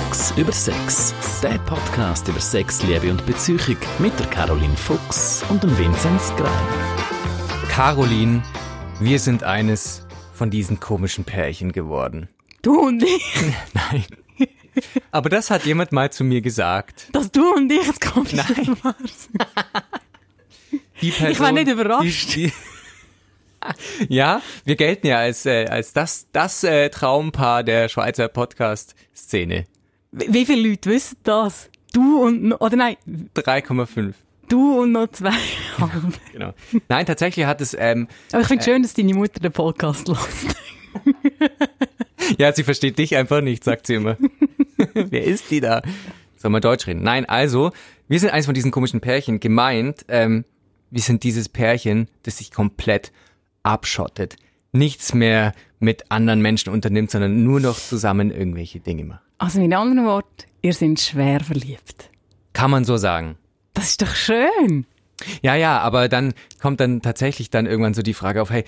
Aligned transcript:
Fuchs 0.00 0.32
über 0.38 0.52
Sex. 0.52 1.14
Der 1.42 1.58
Podcast 1.58 2.26
über 2.28 2.40
Sex, 2.40 2.82
Liebe 2.84 3.10
und 3.10 3.24
Beziehung 3.26 3.76
mit 3.98 4.18
der 4.18 4.26
Caroline 4.28 4.76
Fuchs 4.76 5.44
und 5.50 5.62
dem 5.62 5.76
Vinzenz 5.76 6.32
Grein. 6.36 6.68
Caroline, 7.68 8.42
wir 8.98 9.18
sind 9.18 9.44
eines 9.44 10.06
von 10.32 10.48
diesen 10.50 10.80
komischen 10.80 11.24
Pärchen 11.24 11.72
geworden. 11.72 12.28
Du 12.62 12.80
und 12.80 13.02
ich. 13.02 13.34
Nein. 13.74 14.04
Aber 15.10 15.28
das 15.28 15.50
hat 15.50 15.66
jemand 15.66 15.92
mal 15.92 16.10
zu 16.10 16.24
mir 16.24 16.40
gesagt. 16.40 17.08
Dass 17.12 17.30
du 17.30 17.52
und 17.52 17.70
ich 17.70 17.86
jetzt 17.86 18.00
komisch 18.00 18.32
Nein. 18.32 18.76
warst. 18.82 19.28
Die 21.02 21.10
Person, 21.10 21.30
Ich 21.30 21.40
war 21.40 21.52
nicht 21.52 21.68
überrascht. 21.68 22.36
Die, 22.36 22.46
die 22.46 22.52
ja, 24.08 24.40
wir 24.64 24.76
gelten 24.76 25.08
ja 25.08 25.18
als, 25.18 25.44
äh, 25.44 25.66
als 25.66 25.92
das, 25.92 26.26
das 26.32 26.64
äh, 26.64 26.88
Traumpaar 26.88 27.64
der 27.64 27.90
Schweizer 27.90 28.28
Podcast-Szene. 28.28 29.66
Wie 30.12 30.44
viele 30.46 30.68
Leute 30.68 30.90
wissen 30.90 31.16
das? 31.22 31.70
Du 31.92 32.22
und, 32.22 32.42
noch- 32.42 32.60
oder 32.60 32.76
nein, 32.76 32.96
3,5. 33.34 34.12
du 34.48 34.80
und 34.82 34.92
noch 34.92 35.08
zwei. 35.08 35.32
Genau. 36.32 36.52
Nein, 36.88 37.06
tatsächlich 37.06 37.46
hat 37.46 37.60
es, 37.60 37.76
ähm, 37.78 38.06
Aber 38.32 38.42
ich 38.42 38.48
finde 38.48 38.60
es 38.60 38.64
schön, 38.64 38.82
dass 38.82 38.94
deine 38.94 39.14
Mutter 39.14 39.40
den 39.40 39.52
Podcast 39.52 40.08
lässt. 40.08 40.56
ja, 42.38 42.52
sie 42.52 42.64
versteht 42.64 42.98
dich 42.98 43.16
einfach 43.16 43.40
nicht, 43.40 43.64
sagt 43.64 43.86
sie 43.86 43.94
immer. 43.94 44.16
Wer 44.94 45.24
ist 45.24 45.50
die 45.50 45.60
da? 45.60 45.82
Soll 46.36 46.50
mal 46.50 46.60
Deutsch 46.60 46.86
reden? 46.86 47.02
Nein, 47.02 47.24
also, 47.28 47.72
wir 48.08 48.18
sind 48.20 48.30
eins 48.30 48.46
von 48.46 48.54
diesen 48.54 48.70
komischen 48.70 49.00
Pärchen. 49.00 49.40
Gemeint, 49.40 50.04
ähm, 50.08 50.44
wir 50.90 51.02
sind 51.02 51.22
dieses 51.22 51.48
Pärchen, 51.48 52.08
das 52.22 52.38
sich 52.38 52.50
komplett 52.50 53.12
abschottet. 53.62 54.36
Nichts 54.72 55.12
mehr 55.14 55.54
mit 55.80 56.10
anderen 56.10 56.40
Menschen 56.40 56.72
unternimmt, 56.72 57.10
sondern 57.10 57.42
nur 57.44 57.60
noch 57.60 57.78
zusammen 57.78 58.30
irgendwelche 58.30 58.80
Dinge 58.80 59.04
macht. 59.04 59.22
Also 59.40 59.58
mit 59.58 59.72
anderen 59.72 60.04
Worten, 60.04 60.44
ihr 60.60 60.74
seid 60.74 61.00
schwer 61.00 61.40
verliebt. 61.40 62.10
Kann 62.52 62.70
man 62.70 62.84
so 62.84 62.98
sagen. 62.98 63.36
Das 63.72 63.86
ist 63.86 64.02
doch 64.02 64.14
schön. 64.14 64.84
Ja, 65.40 65.54
ja, 65.54 65.78
aber 65.78 66.10
dann 66.10 66.34
kommt 66.60 66.78
dann 66.78 67.00
tatsächlich 67.00 67.48
dann 67.48 67.64
irgendwann 67.64 67.94
so 67.94 68.02
die 68.02 68.12
Frage 68.12 68.42
auf, 68.42 68.50
hey, 68.50 68.64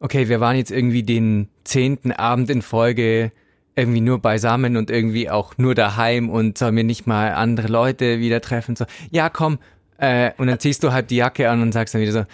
okay, 0.00 0.28
wir 0.28 0.40
waren 0.40 0.56
jetzt 0.56 0.72
irgendwie 0.72 1.04
den 1.04 1.48
zehnten 1.62 2.10
Abend 2.10 2.50
in 2.50 2.62
Folge 2.62 3.30
irgendwie 3.76 4.00
nur 4.00 4.18
beisammen 4.18 4.76
und 4.76 4.90
irgendwie 4.90 5.30
auch 5.30 5.58
nur 5.58 5.76
daheim 5.76 6.28
und 6.28 6.58
sollen 6.58 6.74
wir 6.74 6.82
nicht 6.82 7.06
mal 7.06 7.32
andere 7.34 7.68
Leute 7.68 8.18
wieder 8.18 8.40
treffen? 8.40 8.74
So, 8.74 8.84
ja, 9.12 9.28
komm. 9.28 9.60
Äh, 9.98 10.32
und 10.38 10.48
dann 10.48 10.58
ziehst 10.58 10.82
du 10.82 10.92
halt 10.92 11.10
die 11.10 11.16
Jacke 11.16 11.48
an 11.48 11.62
und 11.62 11.70
sagst 11.70 11.94
dann 11.94 12.02
wieder 12.02 12.12
so, 12.12 12.24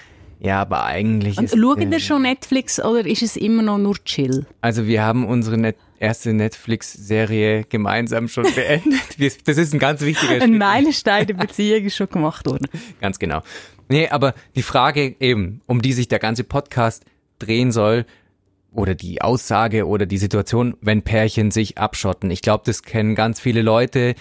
ja, 0.42 0.60
aber 0.60 0.84
eigentlich 0.84 1.38
Und 1.38 1.44
ist... 1.44 1.58
schaut 1.58 1.80
äh, 1.80 2.00
schon 2.00 2.22
Netflix 2.22 2.82
oder 2.82 3.06
ist 3.06 3.22
es 3.22 3.36
immer 3.36 3.62
noch 3.62 3.78
nur 3.78 3.96
chill? 4.04 4.46
Also 4.60 4.86
wir 4.86 5.02
haben 5.02 5.26
unsere 5.26 5.56
net 5.56 5.76
erste 5.98 6.32
Netflix-Serie 6.32 7.64
gemeinsam 7.68 8.26
schon 8.26 8.52
beendet. 8.54 9.00
Das 9.44 9.56
ist 9.56 9.72
ein 9.72 9.78
ganz 9.78 10.00
wichtiger 10.00 10.32
Ein 10.32 10.40
Schritt. 10.40 10.58
Meilenstein 10.58 11.26
der 11.28 11.34
Beziehung 11.46 11.84
ist 11.84 11.96
schon 11.96 12.08
gemacht 12.08 12.44
worden. 12.46 12.66
Ganz 13.00 13.20
genau. 13.20 13.42
Nee, 13.88 14.08
aber 14.08 14.34
die 14.56 14.62
Frage 14.62 15.14
eben, 15.20 15.60
um 15.66 15.80
die 15.80 15.92
sich 15.92 16.08
der 16.08 16.18
ganze 16.18 16.42
Podcast 16.42 17.04
drehen 17.38 17.70
soll, 17.70 18.04
oder 18.72 18.94
die 18.94 19.20
Aussage 19.20 19.86
oder 19.86 20.06
die 20.06 20.18
Situation, 20.18 20.76
wenn 20.80 21.02
Pärchen 21.02 21.50
sich 21.50 21.78
abschotten. 21.78 22.30
Ich 22.30 22.42
glaube, 22.42 22.62
das 22.64 22.82
kennen 22.82 23.14
ganz 23.14 23.38
viele 23.38 23.62
Leute, 23.62 24.14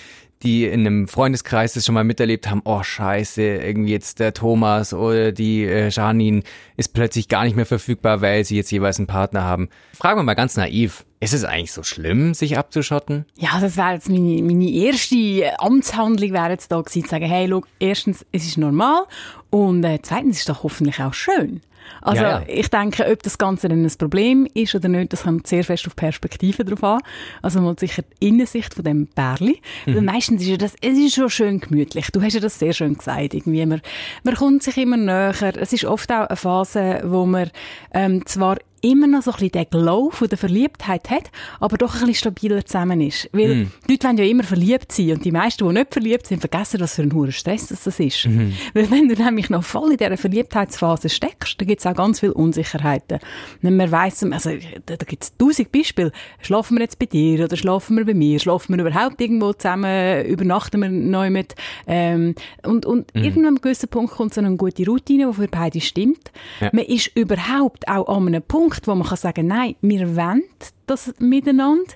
die 0.43 0.65
in 0.65 0.81
einem 0.81 1.07
Freundeskreis 1.07 1.73
das 1.73 1.85
schon 1.85 1.95
mal 1.95 2.03
miterlebt 2.03 2.49
haben. 2.49 2.61
Oh 2.65 2.83
scheiße, 2.83 3.41
irgendwie 3.41 3.91
jetzt 3.91 4.19
der 4.19 4.33
Thomas 4.33 4.93
oder 4.93 5.31
die 5.31 5.63
äh, 5.63 5.89
Janine 5.89 6.43
ist 6.77 6.93
plötzlich 6.93 7.27
gar 7.27 7.43
nicht 7.43 7.55
mehr 7.55 7.65
verfügbar, 7.65 8.21
weil 8.21 8.43
sie 8.45 8.55
jetzt 8.55 8.71
jeweils 8.71 8.97
einen 8.97 9.07
Partner 9.07 9.43
haben. 9.43 9.69
Fragen 9.93 10.19
wir 10.19 10.23
mal 10.23 10.33
ganz 10.33 10.57
naiv. 10.57 11.05
Ist 11.19 11.33
es 11.33 11.43
eigentlich 11.43 11.71
so 11.71 11.83
schlimm, 11.83 12.33
sich 12.33 12.57
abzuschotten? 12.57 13.25
Ja, 13.37 13.59
das 13.61 13.77
wäre 13.77 13.93
jetzt 13.93 14.09
meine, 14.09 14.41
meine 14.41 14.69
erste 14.69 15.53
Amtshandlung 15.59 16.31
wäre 16.31 16.49
jetzt 16.49 16.71
da 16.71 16.81
gewesen, 16.81 17.03
zu 17.03 17.09
sagen, 17.09 17.25
hey, 17.25 17.47
schau, 17.47 17.61
erstens, 17.79 18.25
es 18.31 18.45
ist 18.47 18.57
normal 18.57 19.03
und 19.51 19.83
äh, 19.83 19.99
zweitens 20.01 20.37
ist 20.37 20.41
es 20.41 20.45
doch 20.45 20.63
hoffentlich 20.63 20.99
auch 20.99 21.13
schön. 21.13 21.61
Also 22.01 22.23
Ja, 22.23 22.39
ja. 22.39 22.45
ich 22.47 22.69
denke, 22.69 23.05
ob 23.11 23.23
das 23.23 23.37
Ganze 23.37 23.69
dann 23.69 23.83
ein 23.83 23.91
Problem 23.97 24.47
ist 24.53 24.75
oder 24.75 24.87
nicht, 24.89 25.13
das 25.13 25.23
kommt 25.23 25.47
sehr 25.47 25.63
fest 25.63 25.87
auf 25.87 25.95
Perspektive 25.95 26.63
drauf 26.65 26.83
an. 26.83 26.99
Also 27.41 27.61
mal 27.61 27.75
sicher 27.77 28.03
die 28.03 28.27
Innensicht 28.29 28.73
von 28.73 28.83
dem 28.83 29.07
Pärli. 29.07 29.61
Mhm. 29.85 29.95
Weil 29.95 30.01
meistens 30.01 30.41
ist 30.41 30.47
ja 30.47 30.57
das, 30.57 30.75
es 30.81 30.97
ist 30.97 31.15
schon 31.15 31.29
schön 31.29 31.59
gemütlich. 31.59 32.07
Du 32.11 32.21
hast 32.21 32.33
ja 32.33 32.39
das 32.39 32.59
sehr 32.59 32.73
schön 32.73 32.95
gesagt. 32.95 33.33
Irgendwie 33.33 33.65
man, 33.65 33.81
man 34.23 34.35
kommt 34.35 34.63
sich 34.63 34.77
immer 34.77 34.97
näher. 34.97 35.53
Es 35.57 35.73
ist 35.73 35.85
oft 35.85 36.11
auch 36.11 36.27
eine 36.27 36.35
Phase, 36.35 37.01
wo 37.05 37.25
man 37.25 37.51
ähm, 37.93 38.25
zwar 38.25 38.57
immer 38.81 39.07
noch 39.07 39.21
so 39.21 39.31
ein 39.31 39.35
bisschen 39.37 39.51
den 39.51 39.65
Glow 39.69 40.09
von 40.11 40.27
der 40.27 40.37
Verliebtheit 40.37 41.09
hat, 41.09 41.31
aber 41.59 41.77
doch 41.77 41.93
ein 41.93 41.99
bisschen 42.01 42.15
stabiler 42.15 42.65
zusammen 42.65 43.01
ist. 43.01 43.29
Weil 43.31 43.55
Mhm. 43.55 43.71
die 43.87 43.91
Leute 43.93 44.07
wollen 44.07 44.17
ja 44.17 44.23
immer 44.25 44.43
verliebt 44.43 44.91
sein 44.91 45.11
und 45.11 45.25
die 45.25 45.31
meisten, 45.31 45.67
die 45.67 45.73
nicht 45.73 45.93
verliebt 45.93 46.27
sind, 46.27 46.39
vergessen, 46.39 46.79
was 46.79 46.95
für 46.95 47.03
ein 47.03 47.13
hoher 47.13 47.31
Stress 47.31 47.67
das 47.67 47.85
ist. 47.99 48.25
Weil 48.73 48.89
wenn 48.91 49.07
du 49.09 49.15
nämlich 49.15 49.49
noch 49.49 49.63
voll 49.63 49.91
in 49.91 49.97
dieser 49.97 50.17
Verliebtheitsphase 50.17 51.09
steckst, 51.09 51.59
dann 51.59 51.67
gibt 51.67 51.79
es 51.81 51.85
auch 51.85 51.95
ganz 51.95 52.19
viele 52.19 52.33
Unsicherheiten. 52.33 53.19
Wenn 53.61 53.75
man 53.77 53.91
weiss, 53.91 54.23
also 54.23 54.51
da, 54.85 54.95
da 54.97 55.05
gibt 55.05 55.23
es 55.23 55.37
tausend 55.37 55.71
Beispiele. 55.71 56.11
Schlafen 56.41 56.77
wir 56.77 56.81
jetzt 56.83 56.97
bei 56.99 57.05
dir 57.05 57.45
oder 57.45 57.55
schlafen 57.57 57.97
wir 57.97 58.05
bei 58.05 58.13
mir? 58.13 58.39
Schlafen 58.39 58.75
wir 58.77 58.85
überhaupt 58.85 59.19
irgendwo 59.21 59.53
zusammen? 59.53 60.25
Übernachten 60.25 60.81
wir 60.81 60.89
neu 60.89 61.29
mit? 61.29 61.55
Ähm, 61.87 62.35
und 62.63 62.85
und 62.85 63.11
irgendwann 63.13 63.43
an 63.43 63.47
einem 63.47 63.61
gewissen 63.61 63.89
Punkt 63.89 64.13
kommt 64.13 64.33
so 64.33 64.41
eine 64.41 64.55
gute 64.57 64.85
Routine, 64.85 65.27
die 65.27 65.33
für 65.33 65.47
beide 65.47 65.81
stimmt. 65.81 66.31
Ja. 66.59 66.69
Man 66.73 66.85
ist 66.85 67.11
überhaupt 67.15 67.87
auch 67.87 68.07
an 68.07 68.27
einem 68.27 68.41
Punkt, 68.41 68.70
wo 68.85 68.95
man 68.95 69.07
kann 69.07 69.17
sagen, 69.17 69.47
nein, 69.47 69.75
wir 69.81 70.15
wollen 70.15 70.43
das 70.87 71.13
miteinander. 71.19 71.93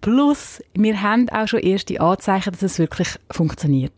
Plus, 0.00 0.62
wir 0.74 1.00
haben 1.00 1.28
auch 1.28 1.46
schon 1.46 1.60
erste 1.60 2.00
Anzeichen, 2.00 2.52
dass 2.52 2.62
es 2.62 2.78
wirklich 2.78 3.08
funktioniert. 3.30 3.92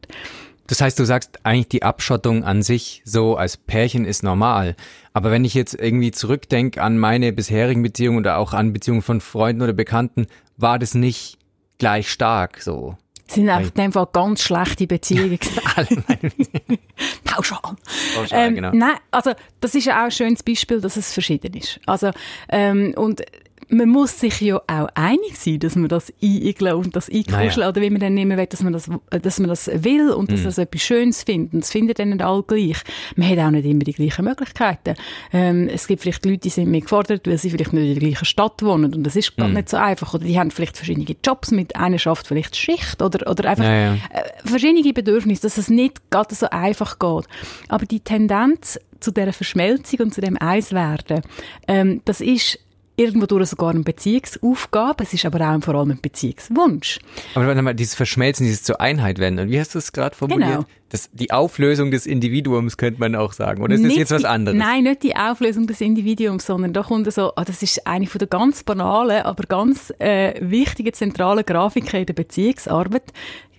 Das 0.66 0.80
heißt, 0.80 0.98
du 0.98 1.04
sagst 1.04 1.44
eigentlich 1.44 1.68
die 1.68 1.82
Abschottung 1.82 2.44
an 2.44 2.62
sich 2.62 3.02
so 3.04 3.36
als 3.36 3.56
Pärchen 3.56 4.04
ist 4.04 4.22
normal. 4.22 4.76
Aber 5.12 5.30
wenn 5.30 5.44
ich 5.44 5.54
jetzt 5.54 5.74
irgendwie 5.74 6.10
zurückdenke 6.10 6.82
an 6.82 6.98
meine 6.98 7.32
bisherigen 7.32 7.82
Beziehungen 7.82 8.18
oder 8.18 8.38
auch 8.38 8.54
an 8.54 8.72
Beziehungen 8.72 9.02
von 9.02 9.20
Freunden 9.20 9.62
oder 9.62 9.72
Bekannten, 9.74 10.26
war 10.56 10.78
das 10.78 10.94
nicht 10.94 11.38
gleich 11.78 12.10
stark 12.10 12.62
so. 12.62 12.96
Sind 13.34 13.48
einfach 13.48 13.70
in 13.70 13.82
dem 13.82 13.92
Fall 13.92 14.08
ganz 14.12 14.42
schlechte 14.42 14.86
Beziehungen. 14.86 15.38
Pauschal. 17.24 17.60
Pauschal, 18.14 18.48
ähm, 18.48 18.54
genau. 18.54 18.70
Nein, 18.72 18.96
also 19.10 19.32
das 19.60 19.74
ist 19.74 19.86
ja 19.86 20.00
auch 20.00 20.06
ein 20.06 20.10
schönes 20.10 20.42
Beispiel, 20.42 20.80
dass 20.80 20.96
es 20.96 21.12
verschieden 21.12 21.54
ist. 21.54 21.80
Also 21.86 22.10
ähm, 22.48 22.94
und 22.96 23.22
man 23.68 23.88
muss 23.88 24.18
sich 24.20 24.40
ja 24.40 24.56
auch 24.66 24.88
einig 24.94 25.36
sein, 25.36 25.58
dass 25.58 25.76
man 25.76 25.88
das 25.88 26.12
eigeln 26.22 26.74
und 26.74 26.94
das 26.96 27.08
einkuscheln 27.08 27.48
Naja. 27.56 27.68
oder 27.68 27.80
wie 27.80 27.90
man 27.90 28.00
dann 28.00 28.14
nehmen 28.14 28.36
will, 28.38 28.46
dass 28.46 28.62
man 28.62 28.72
das, 28.72 28.88
dass 29.10 29.38
man 29.40 29.48
das 29.48 29.66
will 29.72 30.10
und 30.10 30.30
Mhm. 30.30 30.34
dass 30.34 30.42
das 30.44 30.58
etwas 30.58 30.82
Schönes 30.82 31.22
findet. 31.22 31.54
Und 31.54 31.60
das 31.62 31.70
finden 31.70 31.94
dann 31.94 32.10
nicht 32.10 32.22
alle 32.22 32.42
gleich. 32.42 32.78
Man 33.16 33.28
hat 33.28 33.38
auch 33.38 33.50
nicht 33.50 33.64
immer 33.64 33.84
die 33.84 33.92
gleichen 33.92 34.24
Möglichkeiten. 34.24 34.94
Ähm, 35.32 35.68
es 35.68 35.86
gibt 35.86 36.02
vielleicht 36.02 36.24
Leute, 36.24 36.38
die 36.38 36.48
sind 36.50 36.70
mehr 36.70 36.80
gefordert, 36.80 37.26
weil 37.26 37.38
sie 37.38 37.50
vielleicht 37.50 37.72
nicht 37.72 37.84
in 37.88 37.94
der 38.00 38.08
gleichen 38.08 38.24
Stadt 38.24 38.62
wohnen 38.62 38.94
und 38.94 39.02
das 39.04 39.16
ist 39.16 39.32
Mhm. 39.36 39.40
gar 39.42 39.48
nicht 39.48 39.68
so 39.68 39.76
einfach. 39.76 40.14
Oder 40.14 40.24
die 40.24 40.38
haben 40.38 40.50
vielleicht 40.50 40.76
verschiedene 40.76 41.06
Jobs 41.24 41.50
mit, 41.50 41.76
einer 41.76 41.98
schafft 41.98 42.26
vielleicht 42.26 42.56
Schicht 42.56 43.02
oder, 43.02 43.30
oder 43.30 43.48
einfach 43.50 43.64
Ja, 43.64 43.74
ja. 43.74 43.94
äh, 43.94 43.98
verschiedene 44.44 44.92
Bedürfnisse, 44.92 45.42
dass 45.42 45.58
es 45.58 45.68
nicht 45.68 46.10
gerade 46.10 46.34
so 46.34 46.48
einfach 46.50 46.98
geht. 46.98 47.26
Aber 47.68 47.86
die 47.86 48.00
Tendenz 48.00 48.78
zu 49.00 49.10
dieser 49.10 49.32
Verschmelzung 49.34 50.00
und 50.00 50.14
zu 50.14 50.20
dem 50.22 50.40
Eiswerden, 50.40 51.22
ähm, 51.68 52.00
das 52.06 52.20
ist 52.20 52.58
irgendwo 52.96 53.26
durch 53.26 53.48
sogar 53.50 53.70
eine 53.70 53.80
Beziehungsaufgabe, 53.80 55.04
es 55.04 55.12
ist 55.12 55.24
aber 55.26 55.40
auch 55.40 55.60
vor 55.62 55.74
allem 55.74 55.92
ein 55.92 56.00
Beziehungswunsch. 56.00 56.98
Aber 57.34 57.46
warte 57.46 57.62
mal, 57.62 57.74
dieses 57.74 57.94
Verschmelzen, 57.94 58.46
dieses 58.46 58.62
zur 58.62 58.80
Einheit 58.80 59.18
werden. 59.18 59.38
Und 59.38 59.50
wie 59.50 59.58
hast 59.58 59.74
du 59.74 59.78
es 59.78 59.92
gerade 59.92 60.14
formuliert? 60.14 60.48
Genau. 60.50 60.64
Das, 60.90 61.10
die 61.12 61.32
Auflösung 61.32 61.90
des 61.90 62.06
Individuums 62.06 62.76
könnte 62.76 63.00
man 63.00 63.16
auch 63.16 63.32
sagen. 63.32 63.62
Oder 63.62 63.74
ist 63.74 63.84
das 63.84 63.96
jetzt 63.96 64.12
was 64.12 64.22
die- 64.22 64.28
anderes? 64.28 64.56
Nein, 64.58 64.84
nicht 64.84 65.02
die 65.02 65.16
Auflösung 65.16 65.66
des 65.66 65.80
Individuums, 65.80 66.46
sondern 66.46 66.72
da 66.72 66.82
kommt 66.84 67.12
so, 67.12 67.32
ah, 67.34 67.44
das 67.44 67.62
ist 67.64 67.84
eine 67.86 68.06
von 68.06 68.20
der 68.20 68.28
ganz 68.28 68.62
banalen, 68.62 69.22
aber 69.22 69.42
ganz 69.44 69.92
äh, 69.98 70.34
wichtigen 70.40 70.92
zentralen 70.92 71.44
Grafiken 71.44 71.98
in 72.00 72.06
der 72.06 72.14
Beziehungsarbeit. 72.14 73.12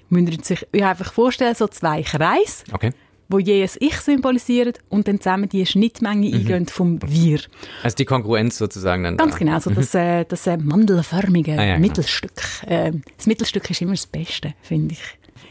Müsst 0.07 0.49
ihr 0.51 0.57
sich 0.57 0.83
einfach 0.83 1.11
vorstellen, 1.11 1.55
so 1.55 1.67
zwei 1.67 2.03
Kreise, 2.03 2.63
Okay. 2.71 2.91
Wo 3.29 3.39
je 3.39 3.63
ein 3.63 3.69
Ich 3.79 3.95
symbolisieren 4.01 4.73
und 4.89 5.07
dann 5.07 5.19
zusammen 5.19 5.49
die 5.49 5.65
Schnittmenge 5.65 6.27
Mhm. 6.29 6.33
eingehen 6.35 6.67
vom 6.67 6.99
Wir. 7.01 7.39
Also 7.83 7.95
die 7.95 8.05
Konkurrenz 8.05 8.57
sozusagen 8.57 9.03
dann. 9.03 9.17
Ganz 9.17 9.33
da. 9.33 9.37
genau, 9.39 9.59
so 9.59 9.69
das, 9.71 9.93
äh, 9.95 10.25
das 10.25 10.45
äh, 10.47 10.57
mandelförmige 10.57 11.53
Ah, 11.53 11.55
ja, 11.63 11.75
genau. 11.75 11.87
Mittelstück. 11.87 12.31
Ähm, 12.67 13.01
das 13.17 13.27
Mittelstück 13.27 13.69
ist 13.69 13.81
immer 13.81 13.91
das 13.91 14.07
Beste, 14.07 14.53
finde 14.61 14.93
ich. 14.93 15.01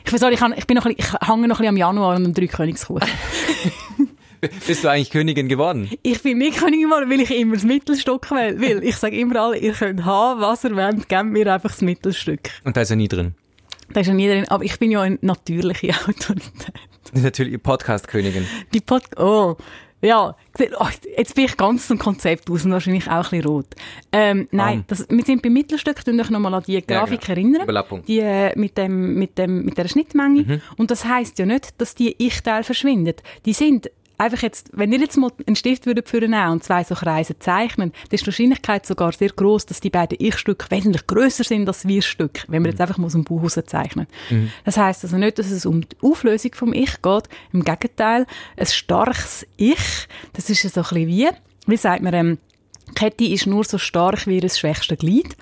Ich, 0.06 0.12
weiß 0.12 0.22
ich, 0.22 0.40
ich, 0.58 0.66
bin 0.66 0.76
noch 0.76 0.84
ein 0.86 0.94
bisschen, 0.94 1.16
ich 1.22 1.28
hänge 1.28 1.48
noch 1.48 1.56
ein 1.56 1.62
bisschen 1.62 1.68
am 1.68 1.76
Januar 1.76 2.16
und 2.16 2.26
am 2.26 2.34
Dreikönigskuchen. 2.34 3.08
Bist 4.66 4.84
du 4.84 4.88
eigentlich 4.88 5.10
Königin 5.10 5.48
geworden? 5.48 5.88
ich 6.02 6.22
bin 6.22 6.36
nicht 6.38 6.58
Königin 6.58 6.90
geworden, 6.90 7.10
weil 7.10 7.20
ich 7.20 7.30
immer 7.30 7.54
das 7.54 7.64
Mittelstück 7.64 8.30
will. 8.30 8.60
Weil 8.60 8.84
ich 8.84 8.96
sage 8.96 9.16
immer 9.18 9.36
alle, 9.40 9.56
ihr 9.58 9.72
könnt 9.72 10.04
haben, 10.04 10.40
was 10.42 10.64
ihr 10.64 10.76
wollt, 10.76 11.08
gebt 11.08 11.24
mir 11.24 11.52
einfach 11.52 11.70
das 11.70 11.80
Mittelstück. 11.80 12.50
Und 12.62 12.76
da 12.76 12.82
ist 12.82 12.90
er 12.90 12.96
nie 12.96 13.08
drin. 13.08 13.34
Da 13.94 14.00
ist 14.00 14.08
ja 14.08 14.14
nie 14.14 14.26
drin, 14.26 14.44
aber 14.48 14.64
ich 14.64 14.78
bin 14.78 14.90
ja 14.90 15.02
eine 15.02 15.18
natürliche 15.22 15.88
Autorität. 16.08 16.74
Natürlich 17.14 17.62
Podcast-Königin. 17.62 18.44
Die 18.72 18.80
Pod 18.80 19.04
oh, 19.16 19.56
Ja, 20.02 20.36
oh, 20.80 20.86
jetzt 21.16 21.36
bin 21.36 21.44
ich 21.44 21.56
ganz 21.56 21.86
zum 21.86 21.98
Konzept 21.98 22.50
aus 22.50 22.64
und 22.64 22.72
wahrscheinlich 22.72 23.08
auch 23.08 23.12
ein 23.12 23.22
bisschen 23.22 23.44
rot. 23.44 23.66
Ähm, 24.10 24.48
nein, 24.50 24.78
Um. 24.78 24.84
das, 24.88 25.06
wir 25.08 25.24
sind 25.24 25.42
beim 25.42 25.52
Mittelstück, 25.52 26.04
tun 26.04 26.20
euch 26.20 26.28
nochmal 26.28 26.54
an 26.54 26.64
die 26.66 26.84
Grafik 26.84 27.20
genau. 27.20 27.32
erinnern. 27.32 27.62
Überlappung. 27.62 28.04
Die, 28.04 28.18
äh, 28.18 28.58
mit, 28.58 28.76
dem, 28.76 29.14
mit, 29.14 29.38
dem, 29.38 29.64
mit 29.64 29.78
der 29.78 29.86
Schnittmenge. 29.86 30.42
Mhm. 30.42 30.60
Und 30.76 30.90
das 30.90 31.04
heisst 31.04 31.38
ja 31.38 31.46
nicht, 31.46 31.80
dass 31.80 31.94
die 31.94 32.16
Ich-Teile 32.18 32.64
verschwinden. 32.64 33.14
Die 33.46 33.52
sind 33.52 33.90
einfach 34.18 34.42
jetzt, 34.42 34.70
wenn 34.72 34.92
ihr 34.92 35.00
jetzt 35.00 35.16
mal 35.16 35.30
einen 35.46 35.56
Stift 35.56 35.86
würdet 35.86 36.08
führen 36.08 36.34
und 36.34 36.62
zwei 36.62 36.84
so 36.84 36.94
Kreise 36.94 37.38
zeichnen, 37.38 37.92
dann 37.92 38.14
ist 38.14 38.22
die 38.22 38.26
Wahrscheinlichkeit 38.28 38.86
sogar 38.86 39.12
sehr 39.12 39.30
groß, 39.30 39.66
dass 39.66 39.80
die 39.80 39.90
beiden 39.90 40.18
Ich-Stücke 40.20 40.70
wesentlich 40.70 41.06
grösser 41.06 41.44
sind 41.44 41.68
als 41.68 41.86
Wir-Stück, 41.86 42.44
wenn 42.48 42.64
wir 42.64 42.70
jetzt 42.70 42.80
einfach 42.80 42.98
mal 42.98 43.10
so 43.10 43.18
ein 43.18 43.24
Buch 43.24 43.44
zeichnen. 43.50 44.06
Das 44.64 44.76
heißt 44.76 45.04
also 45.04 45.16
nicht, 45.18 45.38
dass 45.38 45.50
es 45.50 45.66
um 45.66 45.82
die 45.82 45.96
Auflösung 46.02 46.54
vom 46.54 46.72
Ich 46.72 47.02
geht. 47.02 47.24
Im 47.52 47.64
Gegenteil, 47.64 48.26
ein 48.56 48.66
starkes 48.66 49.46
Ich, 49.56 50.08
das 50.32 50.50
ist 50.50 50.62
ja 50.62 50.70
so 50.70 50.80
ein 50.80 50.84
bisschen 50.84 51.08
wie, 51.08 51.28
wie 51.66 51.76
sagt 51.76 52.02
man, 52.02 52.14
ähm, 52.14 52.38
Kette 52.94 53.24
ist 53.24 53.46
nur 53.46 53.64
so 53.64 53.78
stark 53.78 54.26
wie 54.26 54.38
ihr 54.38 54.48
schwächste 54.48 54.96
Glied. 54.96 55.36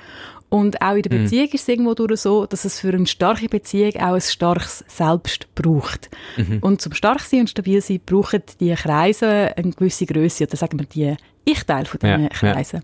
Und 0.52 0.82
auch 0.82 0.96
in 0.96 1.00
der 1.00 1.08
Beziehung 1.08 1.48
ist 1.48 1.62
es 1.62 1.68
irgendwo 1.68 1.94
durch 1.94 2.20
so, 2.20 2.44
dass 2.44 2.66
es 2.66 2.78
für 2.78 2.92
eine 2.92 3.06
starke 3.06 3.48
Beziehung 3.48 3.96
auch 3.96 4.12
ein 4.12 4.20
starkes 4.20 4.84
Selbst 4.86 5.54
braucht. 5.54 6.10
Und 6.60 6.82
zum 6.82 6.92
stark 6.92 7.20
sein 7.20 7.40
und 7.40 7.48
stabil 7.48 7.80
sein 7.80 8.02
brauchen 8.04 8.42
die 8.60 8.74
Kreise 8.74 9.56
eine 9.56 9.70
gewisse 9.70 10.04
Größe 10.04 10.44
oder 10.44 10.58
sagen 10.58 10.78
wir 10.78 10.84
die 10.84 11.16
Ich-Teil 11.46 11.86
von 11.86 12.00
diesen 12.00 12.24
Ja, 12.24 12.28
ja. 12.28 12.28
Kreisen. 12.28 12.82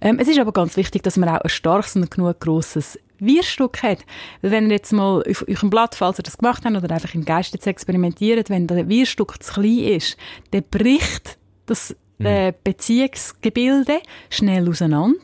Ähm, 0.00 0.18
es 0.18 0.28
ist 0.28 0.38
aber 0.38 0.52
ganz 0.52 0.78
wichtig, 0.78 1.02
dass 1.02 1.18
man 1.18 1.28
auch 1.28 1.42
ein 1.42 1.50
starkes 1.50 1.94
und 1.94 2.10
genug 2.10 2.40
grosses 2.40 2.98
Wir-Stück 3.18 3.82
hat. 3.82 3.98
Weil 4.40 4.52
wenn 4.52 4.70
ihr 4.70 4.76
jetzt 4.76 4.94
mal 4.94 5.22
auf 5.28 5.44
eurem 5.46 5.68
Blatt, 5.68 5.94
falls 5.96 6.18
ihr 6.18 6.22
das 6.22 6.38
gemacht 6.38 6.64
habt, 6.64 6.74
oder 6.74 6.90
einfach 6.90 7.14
im 7.14 7.26
Geist 7.26 7.52
jetzt 7.52 7.66
experimentiert, 7.66 8.48
wenn 8.48 8.66
der 8.66 8.88
Wir-Stück 8.88 9.42
zu 9.42 9.52
klein 9.52 9.78
ist, 9.78 10.16
dann 10.52 10.64
bricht 10.70 11.36
das 11.66 11.94
äh, 12.24 12.52
Beziehungsgebilde 12.64 13.98
schnell 14.30 14.68
auseinander. 14.68 15.18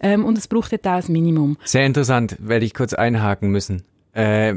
Ähm, 0.00 0.24
und 0.24 0.38
es 0.38 0.48
braucht 0.48 0.72
jetzt 0.72 0.86
auch 0.86 1.08
ein 1.08 1.12
Minimum. 1.12 1.56
Sehr 1.64 1.86
interessant, 1.86 2.36
werde 2.40 2.64
ich 2.64 2.74
kurz 2.74 2.94
einhaken 2.94 3.50
müssen. 3.50 3.82
Äh, 4.12 4.54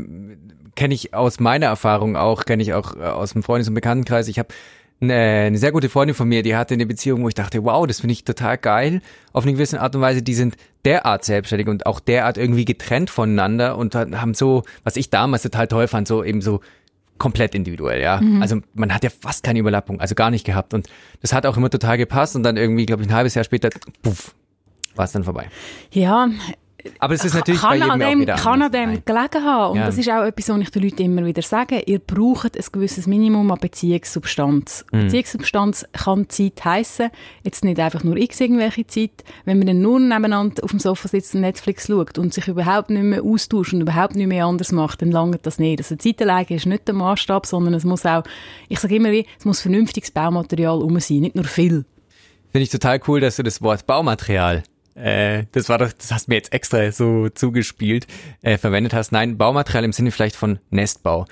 kenne 0.76 0.94
ich 0.94 1.14
aus 1.14 1.40
meiner 1.40 1.66
Erfahrung 1.66 2.16
auch, 2.16 2.46
kenne 2.46 2.64
ich 2.64 2.74
auch 2.74 2.96
äh, 2.96 3.00
aus 3.00 3.34
dem 3.34 3.44
Freundes- 3.44 3.68
und 3.68 3.74
Bekanntenkreis. 3.74 4.28
Ich 4.28 4.40
habe 4.40 4.50
eine, 5.00 5.14
eine 5.14 5.58
sehr 5.58 5.72
gute 5.72 5.90
Freundin 5.90 6.16
von 6.16 6.28
mir, 6.28 6.44
die 6.44 6.56
hatte 6.56 6.74
eine 6.74 6.86
Beziehung, 6.86 7.24
wo 7.24 7.28
ich 7.28 7.36
dachte, 7.36 7.64
wow, 7.64 7.86
das 7.86 8.00
finde 8.00 8.14
ich 8.14 8.24
total 8.24 8.58
geil. 8.58 9.02
Auf 9.34 9.44
eine 9.44 9.54
gewisse 9.54 9.82
Art 9.82 9.96
und 9.96 10.02
Weise, 10.02 10.22
die 10.22 10.34
sind 10.34 10.56
derart 10.86 11.26
selbstständig 11.26 11.68
und 11.68 11.86
auch 11.86 12.00
derart 12.00 12.38
irgendwie 12.38 12.66
getrennt 12.66 13.10
voneinander 13.10 13.78
und 13.78 13.96
haben 13.96 14.34
so, 14.34 14.64
was 14.84 14.96
ich 14.96 15.10
damals 15.10 15.44
total 15.44 15.68
toll 15.68 15.88
fand, 15.88 16.08
so 16.08 16.24
eben 16.24 16.42
so 16.42 16.62
komplett 17.18 17.56
individuell, 17.56 18.02
ja. 18.02 18.22
Also 18.42 18.62
man 18.74 18.94
hat 18.94 19.04
ja 19.04 19.10
fast 19.10 19.44
keine 19.44 19.60
Überlappung, 19.60 20.00
also 20.00 20.16
gar 20.16 20.30
nicht 20.30 20.46
gehabt. 20.46 20.74
Und 20.74 20.88
das 21.22 21.34
hat 21.34 21.46
auch 21.46 21.58
immer 21.58 21.70
total 21.70 21.98
gepasst 21.98 22.36
und 22.36 22.44
dann 22.44 22.58
irgendwie, 22.58 22.86
glaube 22.86 23.04
ich, 23.04 23.10
ein 23.10 23.14
halbes 23.14 23.36
Jahr 23.36 23.44
später, 23.44 23.70
puff, 24.02 24.34
war 24.96 25.06
es 25.06 25.12
dann 25.12 25.24
vorbei. 25.24 25.48
Ja, 25.92 26.30
Aber 27.00 27.14
das 27.14 27.26
ist 27.26 27.34
natürlich 27.34 27.62
kann 27.62 27.70
bei 27.72 27.76
jedem 27.78 27.92
an 27.92 28.00
dem, 28.00 28.20
wieder 28.22 28.36
kann 28.36 28.62
an 28.62 28.72
dem 28.72 29.06
gelegen 29.06 29.44
haben. 29.44 29.72
Und 29.72 29.78
Ja. 29.80 29.86
das 29.86 29.98
ist 29.98 30.10
auch 30.10 30.24
etwas, 30.24 30.50
was 30.50 30.60
ich 30.60 30.70
den 30.72 30.84
Leuten 30.84 31.02
immer 31.02 31.26
wieder 31.26 31.42
sage. 31.42 31.80
Ihr 31.86 32.00
braucht 32.00 32.58
ein 32.58 32.66
gewisses 32.72 33.08
Minimum 33.08 33.52
an 33.52 33.60
Beziehungssubstanz. 33.60 34.86
Mhm. 34.92 35.04
Beziehungssubstanz 35.04 35.86
kann 35.94 36.30
Zeit 36.30 36.64
heissen. 36.66 37.10
Jetzt 37.44 37.64
nicht 37.64 37.80
einfach 37.80 38.04
nur 38.04 38.18
x 38.18 38.40
irgendwelche 38.40 38.86
Zeit. 38.88 39.12
Wenn 39.46 39.58
man 39.60 39.68
dann 39.68 39.82
nur 39.82 40.00
nebeneinander 40.00 40.64
auf 40.64 40.72
dem 40.72 40.80
Sofa 40.80 41.08
sitzt 41.08 41.36
und 41.36 41.42
Netflix 41.42 41.88
schaut 41.88 42.18
und 42.18 42.34
sich 42.34 42.48
überhaupt 42.48 42.90
nicht 42.90 43.04
mehr 43.04 43.24
austauscht 43.24 43.74
und 43.74 43.82
überhaupt 43.82 44.16
nicht 44.16 44.28
mehr 44.28 44.46
anders 44.46 44.72
macht, 44.72 45.02
dann 45.02 45.12
langt 45.12 45.46
das 45.46 45.60
nicht. 45.60 45.80
Also 45.80 45.96
Zeit 45.96 46.22
alleine 46.22 46.48
ist 46.50 46.66
nicht 46.66 46.88
der 46.88 46.96
Maßstab, 46.96 47.46
sondern 47.46 47.74
es 47.74 47.84
muss 47.84 48.06
auch, 48.06 48.24
ich 48.70 48.80
sage 48.80 48.96
immer, 48.96 49.12
wie, 49.12 49.26
es 49.38 49.46
muss 49.46 49.62
vernünftiges 49.62 50.12
Baumaterial 50.12 50.82
um 50.82 51.00
sein, 51.00 51.20
nicht 51.20 51.36
nur 51.36 51.46
viel. 51.46 51.86
Finde 52.52 52.64
ich 52.64 52.70
total 52.70 53.00
cool, 53.08 53.20
dass 53.20 53.36
du 53.36 53.44
das 53.44 53.62
Wort 53.62 53.86
Baumaterial, 53.86 54.64
äh, 54.98 55.46
das 55.52 55.70
war 55.70 55.78
doch, 55.78 55.92
das 55.92 56.12
hast 56.12 56.28
du 56.28 56.32
mir 56.32 56.38
jetzt 56.38 56.54
extra 56.54 56.92
so 56.92 57.30
zugespielt, 57.30 58.08
äh, 58.42 58.58
verwendet 58.58 58.94
hast. 58.94 59.12
Nein, 59.12 59.38
Baumaterial 59.38 59.86
im 59.86 59.94
Sinne 59.94 60.12
vielleicht 60.12 60.36
von 60.36 60.60
Nestbau. 60.70 61.26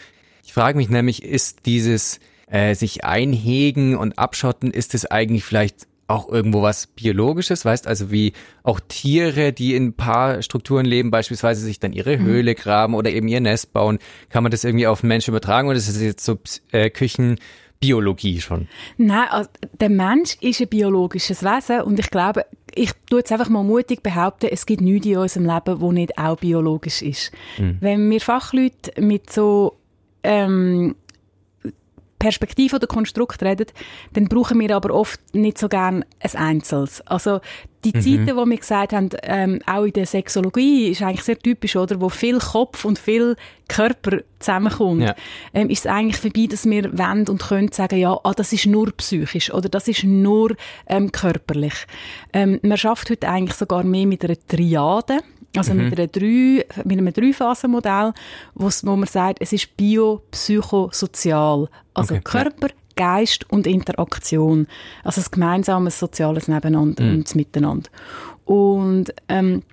Ich 0.43 0.53
frage 0.53 0.77
mich 0.77 0.89
nämlich, 0.89 1.23
ist 1.23 1.65
dieses 1.65 2.19
äh, 2.47 2.75
sich 2.75 3.03
einhegen 3.03 3.97
und 3.97 4.19
abschotten, 4.19 4.71
ist 4.71 4.93
es 4.93 5.05
eigentlich 5.05 5.43
vielleicht 5.43 5.87
auch 6.07 6.29
irgendwo 6.29 6.61
was 6.61 6.85
Biologisches, 6.85 7.65
weißt, 7.65 7.87
also 7.87 8.11
wie 8.11 8.33
auch 8.61 8.79
Tiere, 8.79 9.53
die 9.53 9.73
in 9.73 9.93
Paarstrukturen 9.93 10.85
leben, 10.85 11.09
beispielsweise 11.09 11.61
sich 11.61 11.79
dann 11.79 11.93
ihre 11.93 12.19
Höhle 12.19 12.53
graben 12.53 12.93
oder 12.93 13.09
eben 13.09 13.27
ihr 13.27 13.41
Nest 13.41 13.73
bauen, 13.73 13.97
kann 14.29 14.43
man 14.43 14.51
das 14.51 14.63
irgendwie 14.63 14.85
auf 14.85 15.01
den 15.01 15.07
Menschen 15.07 15.31
übertragen 15.31 15.67
oder 15.67 15.77
ist 15.77 15.89
es 15.89 15.99
jetzt 15.99 16.23
so 16.23 16.37
äh, 16.71 16.91
Küchenbiologie 17.81 18.41
schon? 18.41 18.67
Nein, 18.97 19.27
also 19.29 19.49
der 19.79 19.89
Mensch 19.89 20.37
ist 20.41 20.61
ein 20.61 20.67
biologisches 20.67 21.43
Wesen 21.43 21.81
und 21.81 21.99
ich 21.99 22.09
glaube, 22.09 22.45
ich 22.73 22.91
tue 23.09 23.19
jetzt 23.19 23.31
einfach 23.31 23.49
mal 23.49 23.63
mutig 23.63 24.03
behaupten, 24.03 24.47
es 24.51 24.65
gibt 24.65 24.81
nichts 24.81 25.05
in 25.07 25.17
unserem 25.17 25.45
Leben, 25.45 25.81
wo 25.81 25.91
nicht 25.91 26.17
auch 26.17 26.37
biologisch 26.37 27.01
ist. 27.01 27.31
Wenn 27.57 28.09
wir 28.09 28.21
Fachleute 28.21 28.99
mit 29.01 29.31
so 29.31 29.77
ähm, 30.23 30.95
Perspektive 32.19 32.77
oder 32.77 32.87
Konstrukt 32.87 33.43
reden, 33.43 33.67
dann 34.13 34.25
brauchen 34.25 34.59
wir 34.59 34.75
aber 34.75 34.93
oft 34.93 35.19
nicht 35.33 35.57
so 35.57 35.67
gern 35.69 36.05
ein 36.19 36.35
Einzelnes. 36.35 37.01
Also 37.01 37.39
die 37.83 37.93
Zeiten, 37.93 38.35
wo 38.35 38.45
wir 38.45 38.57
gesagt 38.57 38.93
haben, 38.93 39.09
ähm, 39.21 39.59
auch 39.67 39.83
in 39.83 39.93
der 39.93 40.07
Sexologie, 40.07 40.87
ist 40.89 41.03
eigentlich 41.03 41.21
sehr 41.23 41.37
typisch, 41.37 41.75
oder, 41.75 42.01
wo 42.01 42.09
viel 42.09 42.39
Kopf 42.39 42.83
und 42.83 42.97
viel 42.97 43.35
Körper 43.67 44.21
zusammenkommt, 44.39 45.03
Ja. 45.03 45.15
ähm, 45.53 45.69
ist 45.69 45.85
es 45.85 45.91
eigentlich 45.91 46.17
vorbei, 46.17 46.47
dass 46.49 46.65
wir 46.65 46.97
wollen 46.97 47.27
und 47.29 47.41
können 47.43 47.71
sagen, 47.71 47.99
ja, 47.99 48.19
ah, 48.23 48.33
das 48.33 48.53
ist 48.53 48.65
nur 48.65 48.91
psychisch 48.93 49.53
oder 49.53 49.69
das 49.69 49.87
ist 49.87 50.03
nur 50.03 50.55
ähm, 50.87 51.11
körperlich. 51.11 51.75
Ähm, 52.33 52.59
man 52.63 52.77
schafft 52.77 53.11
heute 53.11 53.27
eigentlich 53.29 53.55
sogar 53.55 53.83
mehr 53.83 54.07
mit 54.07 54.23
einer 54.25 54.37
Triade, 54.47 55.19
also 55.57 55.73
Mhm. 55.73 55.89
mit, 55.89 55.99
einer 55.99 56.07
drei, 56.07 56.65
mit 56.83 56.97
einem 56.97 57.13
Dreiphasenmodell, 57.13 58.13
wo 58.53 58.95
man 58.95 59.07
sagt, 59.07 59.39
es 59.41 59.53
ist 59.53 59.75
bio, 59.77 60.21
psycho, 60.31 60.89
sozial. 60.91 61.67
Also 61.93 62.15
Okay. 62.15 62.23
Körper, 62.23 62.67
Geist 62.95 63.49
und 63.51 63.67
Interaktion. 63.67 64.67
Also 65.03 65.21
das 65.21 65.31
gemeinsame 65.31 65.91
soziales 65.91 66.47
Nebeneinander 66.47 67.03
Mhm. 67.03 67.09
und 67.15 67.23
das 67.25 67.35
Miteinander. 67.35 67.89
Und 68.45 69.13
ähm, 69.27 69.63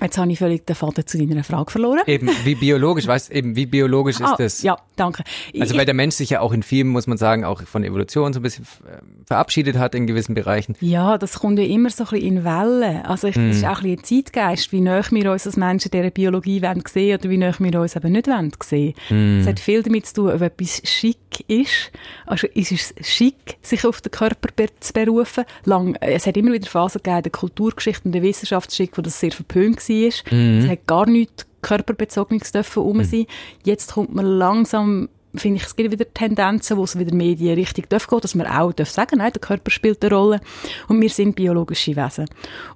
jetzt 0.00 0.16
habe 0.18 0.30
ich 0.32 0.38
völlig 0.38 0.66
den 0.66 0.74
Faden 0.76 1.06
zu 1.06 1.18
deiner 1.18 1.44
Frage 1.44 1.70
verloren. 1.70 2.00
Eben, 2.06 2.30
wie 2.44 2.54
biologisch, 2.54 3.06
weißt 3.06 3.30
eben, 3.30 3.56
wie 3.56 3.66
biologisch 3.66 4.20
ist 4.20 4.22
Ah, 4.26 4.36
das? 4.38 4.62
Ja, 4.62 4.78
danke. 4.96 5.22
Also 5.60 5.76
weil 5.76 5.84
der 5.84 5.94
Mensch 5.94 6.14
sich 6.14 6.30
ja 6.30 6.40
auch 6.40 6.52
in 6.52 6.62
vielen, 6.62 6.88
muss 6.88 7.06
man 7.06 7.18
sagen, 7.18 7.44
auch 7.44 7.62
von 7.64 7.84
Evolution 7.84 8.32
so 8.32 8.40
ein 8.40 8.42
bisschen 8.42 8.64
äh, 8.86 8.98
verabschiedet 9.26 9.76
hat 9.76 9.94
in 9.94 10.06
gewissen 10.06 10.34
Bereichen. 10.34 10.76
Ja, 10.80 11.18
das 11.18 11.40
kommt 11.40 11.58
ja 11.58 11.64
immer 11.64 11.90
so 11.90 12.04
ein 12.04 12.10
bisschen 12.10 12.26
in 12.38 12.44
Wellen. 12.44 13.02
Also 13.02 13.28
ich, 13.28 13.34
das 13.34 13.56
ist 13.56 13.64
auch 13.64 13.82
ein 13.82 13.96
bisschen 13.96 14.24
Zeitgeist, 14.24 14.72
wie 14.72 14.80
näher 14.80 15.04
wir 15.10 15.32
uns 15.32 15.46
als 15.46 15.56
Menschen 15.56 15.90
dieser 15.90 16.10
Biologie 16.10 16.62
wollen 16.62 16.82
sehen 16.88 17.18
oder 17.18 17.28
wie 17.30 17.36
näher 17.38 17.54
wir 17.58 17.80
uns 17.80 17.96
eben 17.96 18.12
nicht 18.12 18.26
wollen 18.28 18.52
sehen. 18.62 18.94
Es 19.40 19.46
hat 19.46 19.60
viel 19.60 19.82
damit 19.82 20.06
zu 20.06 20.14
tun, 20.14 20.30
ob 20.32 20.40
etwas 20.40 20.80
schick 20.84 21.18
ist. 21.48 21.90
Also 22.26 22.46
ist 22.54 22.72
es 22.72 22.94
schick, 23.06 23.56
sich 23.62 23.84
auf 23.84 24.00
den 24.00 24.10
Körper 24.10 24.48
zu 24.80 24.92
berufen? 24.92 25.44
Lang, 25.64 25.96
es 26.00 26.26
hat 26.26 26.36
immer 26.36 26.52
wieder 26.52 26.68
Phasen 26.68 27.02
gegeben 27.02 27.22
der 27.24 27.32
Kulturgeschichte 27.32 28.04
und 28.04 28.12
der 28.12 28.22
Wissenschaftsschick, 28.22 28.96
wo 28.96 29.02
das 29.02 29.18
sehr 29.20 29.32
verpönt 29.32 29.81
war. 29.88 30.58
Es 30.58 30.68
hat 30.68 30.86
gar 30.86 31.06
nichts 31.06 31.46
körperbezogenes 31.62 32.52
dürfen 32.52 32.82
rum 32.82 33.04
sein. 33.04 33.26
Jetzt 33.64 33.92
kommt 33.92 34.14
man 34.14 34.26
langsam 34.26 35.08
finde 35.34 35.56
ich, 35.56 35.64
es 35.64 35.76
gibt 35.76 35.90
wieder 35.90 36.12
Tendenzen, 36.12 36.76
wo 36.76 36.84
es 36.84 36.98
wieder 36.98 37.14
mehr 37.14 37.28
in 37.28 37.38
die 37.38 37.52
Richtung 37.52 37.86
darf 37.88 38.06
gehen, 38.06 38.20
dass 38.20 38.34
man 38.34 38.46
auch 38.46 38.72
darf 38.72 38.90
sagen, 38.90 39.18
nein, 39.18 39.32
der 39.32 39.40
Körper 39.40 39.70
spielt 39.70 40.04
eine 40.04 40.14
Rolle 40.14 40.40
und 40.88 41.00
wir 41.00 41.08
sind 41.08 41.36
biologische 41.36 41.96
Wesen. 41.96 42.26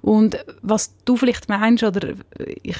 Und 0.01 0.43
was 0.61 0.95
du 1.05 1.17
vielleicht 1.17 1.49
meinst, 1.49 1.83
oder 1.83 2.13
ich 2.63 2.77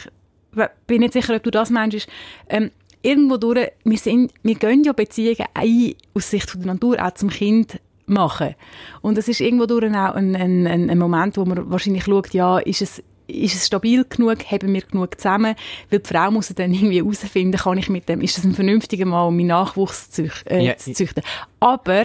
bin 0.88 1.01
nicht 1.01 1.13
sicher, 1.13 1.36
ob 1.36 1.43
du 1.43 1.51
das 1.51 1.69
meinst, 1.69 1.96
ist, 1.96 2.10
ähm, 2.50 2.72
irgendwo 3.01 3.38
durch, 3.38 3.69
wir, 3.84 3.98
sind, 3.98 4.34
wir 4.41 4.55
gehen 4.55 4.84
ja 4.84 4.93
Beziehungen 4.93 5.46
ein, 5.53 5.93
aus 6.13 6.29
Sicht 6.29 6.50
von 6.50 6.62
der 6.62 6.74
Natur 6.74 7.03
auch 7.05 7.13
zum 7.13 7.29
Kind 7.29 7.79
machen. 8.07 8.55
Und 9.01 9.17
es 9.17 9.27
ist 9.27 9.41
irgendwo 9.41 9.65
durch 9.65 9.86
auch 9.86 10.15
ein, 10.15 10.36
ein, 10.36 10.65
ein, 10.65 10.89
ein 10.89 10.98
Moment, 10.98 11.38
wo 11.38 11.46
man 11.46 11.69
wahrscheinlich 11.69 12.05
schaut, 12.05 12.34
ja, 12.34 12.57
ist 12.57 12.81
es 12.81 13.03
ist 13.27 13.55
es 13.55 13.67
stabil 13.67 14.05
genug, 14.05 14.38
haben 14.51 14.74
wir 14.74 14.81
genug 14.81 15.19
zusammen, 15.19 15.55
weil 15.89 16.00
die 16.00 16.07
Frau 16.07 16.31
muss 16.31 16.48
dann 16.55 16.74
irgendwie 16.74 16.98
herausfinden, 17.00 17.57
kann 17.57 17.77
ich 17.77 17.89
mit 17.89 18.07
dem, 18.10 18.22
ist 18.22 18.38
das 18.38 18.46
ein 18.46 18.53
vernünftiger 18.53 19.05
Mann, 19.05 19.27
um 19.27 19.36
meinen 19.38 19.48
Nachwuchs 19.48 20.10
zu, 20.12 20.24
züch 20.24 20.43
äh, 20.50 20.63
Ja. 20.65 20.77
zu 20.77 20.93
züchten. 20.93 21.24
Aber 21.60 22.03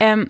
ähm, 0.00 0.28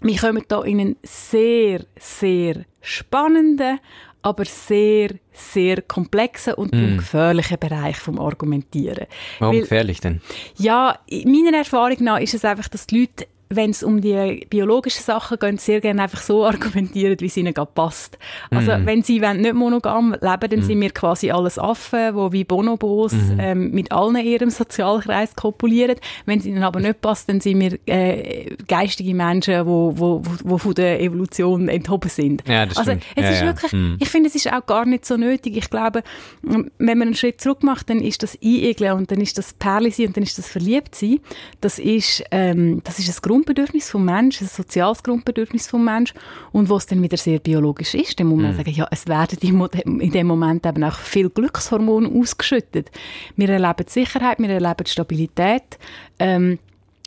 wir 0.00 0.16
kommen 0.18 0.42
da 0.48 0.62
in 0.62 0.80
einen 0.80 0.96
sehr, 1.02 1.84
sehr 1.98 2.64
spannenden, 2.82 3.80
aber 4.22 4.44
sehr, 4.46 5.10
sehr 5.32 5.82
komplexen 5.82 6.54
und 6.54 6.72
darum 6.74 6.96
gefährlichen 6.98 7.58
Bereich 7.58 7.96
vom 7.96 8.18
Argumentieren. 8.18 9.06
Warum 9.38 9.54
Weil- 9.56 9.62
gefährlich 9.62 10.00
denn? 10.00 10.20
ja, 10.56 10.98
in 11.06 11.30
meiner 11.30 11.58
Erfahrung 11.58 11.96
nach 12.00 12.20
ist 12.20 12.32
es 12.34 12.44
einfach, 12.44 12.68
dass 12.68 12.86
die 12.86 13.00
Leute 13.00 13.26
wenn 13.56 13.70
es 13.70 13.82
um 13.82 14.00
die 14.00 14.46
biologischen 14.50 15.02
Sachen 15.02 15.38
geht, 15.38 15.60
sehr 15.60 15.80
gerne 15.80 16.02
einfach 16.02 16.22
so 16.22 16.44
argumentieren, 16.46 17.16
wie 17.20 17.26
es 17.26 17.36
ihnen 17.36 17.54
gerade 17.54 17.70
passt. 17.74 18.18
Also 18.50 18.72
Mhm. 18.76 18.86
wenn 18.86 19.02
sie 19.02 19.20
wollen, 19.22 19.40
nicht 19.40 19.54
monogam 19.54 20.12
leben, 20.20 20.50
dann 20.50 20.62
sind 20.62 20.80
wir 20.80 20.90
quasi 20.90 21.30
alles 21.30 21.58
Affen, 21.58 22.14
die 22.14 22.32
wie 22.32 22.44
Bonobos 22.44 23.12
Mhm. 23.12 23.36
ähm, 23.40 23.70
mit 23.70 23.92
allen 23.92 24.16
in 24.16 24.26
ihrem 24.26 24.50
Sozialkreis 24.50 25.34
kopulieren. 25.36 25.96
Wenn 26.26 26.38
es 26.38 26.46
ihnen 26.46 26.62
aber 26.62 26.80
nicht 26.80 27.00
passt, 27.00 27.28
dann 27.28 27.40
sind 27.40 27.60
wir 27.60 27.78
äh, 27.86 28.54
geistige 28.66 29.14
Menschen, 29.14 29.54
die 29.54 29.66
wo, 29.66 29.92
wo, 29.96 30.22
wo 30.44 30.58
von 30.58 30.74
der 30.74 31.00
Evolution 31.00 31.68
enthoben 31.68 32.08
sind. 32.10 32.42
Ja, 32.48 32.66
das 32.66 32.76
also 32.78 32.90
stimmt. 32.92 33.04
es 33.16 33.24
Ja, 33.24 33.30
ist 33.30 33.40
ja. 33.40 33.46
wirklich, 33.46 33.72
Mhm. 33.72 33.96
ich 34.00 34.08
finde, 34.08 34.28
es 34.28 34.34
ist 34.34 34.52
auch 34.52 34.64
gar 34.66 34.86
nicht 34.86 35.04
so 35.06 35.16
nötig. 35.16 35.56
Ich 35.56 35.70
glaube, 35.70 36.02
wenn 36.42 36.98
man 36.98 37.02
einen 37.08 37.14
Schritt 37.14 37.40
zurück 37.40 37.62
macht, 37.62 37.90
dann 37.90 38.00
ist 38.00 38.22
das 38.22 38.38
Einegeln 38.42 38.92
und 38.98 39.10
dann 39.10 39.20
ist 39.20 39.38
das 39.38 39.52
Perle 39.54 39.90
sein 39.90 40.06
und 40.08 40.16
dann 40.16 40.24
ist 40.24 40.38
das 40.38 40.48
Verliebtsein. 40.48 41.20
Das 41.60 41.78
ist, 41.78 42.22
ähm, 42.30 42.80
das 42.84 42.98
ist 42.98 43.08
ein 43.08 43.22
Grundbedürfnis 43.44 43.90
vom 43.90 44.04
Menschen, 44.04 44.46
ein 44.46 44.50
soziales 44.50 45.02
Grundbedürfnis 45.02 45.66
vom 45.66 45.84
Menschen. 45.84 46.18
Und 46.52 46.68
wo 46.68 46.76
es 46.76 46.86
dann 46.86 47.02
wieder 47.02 47.16
sehr 47.16 47.38
biologisch 47.38 47.94
ist, 47.94 48.18
dann 48.18 48.28
muss 48.28 48.40
man 48.40 48.56
sagen, 48.56 48.70
ja, 48.70 48.88
es 48.90 49.06
werden 49.06 49.38
in 49.40 50.10
dem 50.10 50.26
Moment 50.26 50.66
eben 50.66 50.82
auch 50.84 50.96
viel 50.96 51.28
Glückshormone 51.28 52.08
ausgeschüttet. 52.08 52.90
Wir 53.36 53.50
erleben 53.50 53.86
Sicherheit, 53.86 54.38
wir 54.38 54.48
erleben 54.48 54.86
Stabilität. 54.86 55.78
Ähm, 56.18 56.58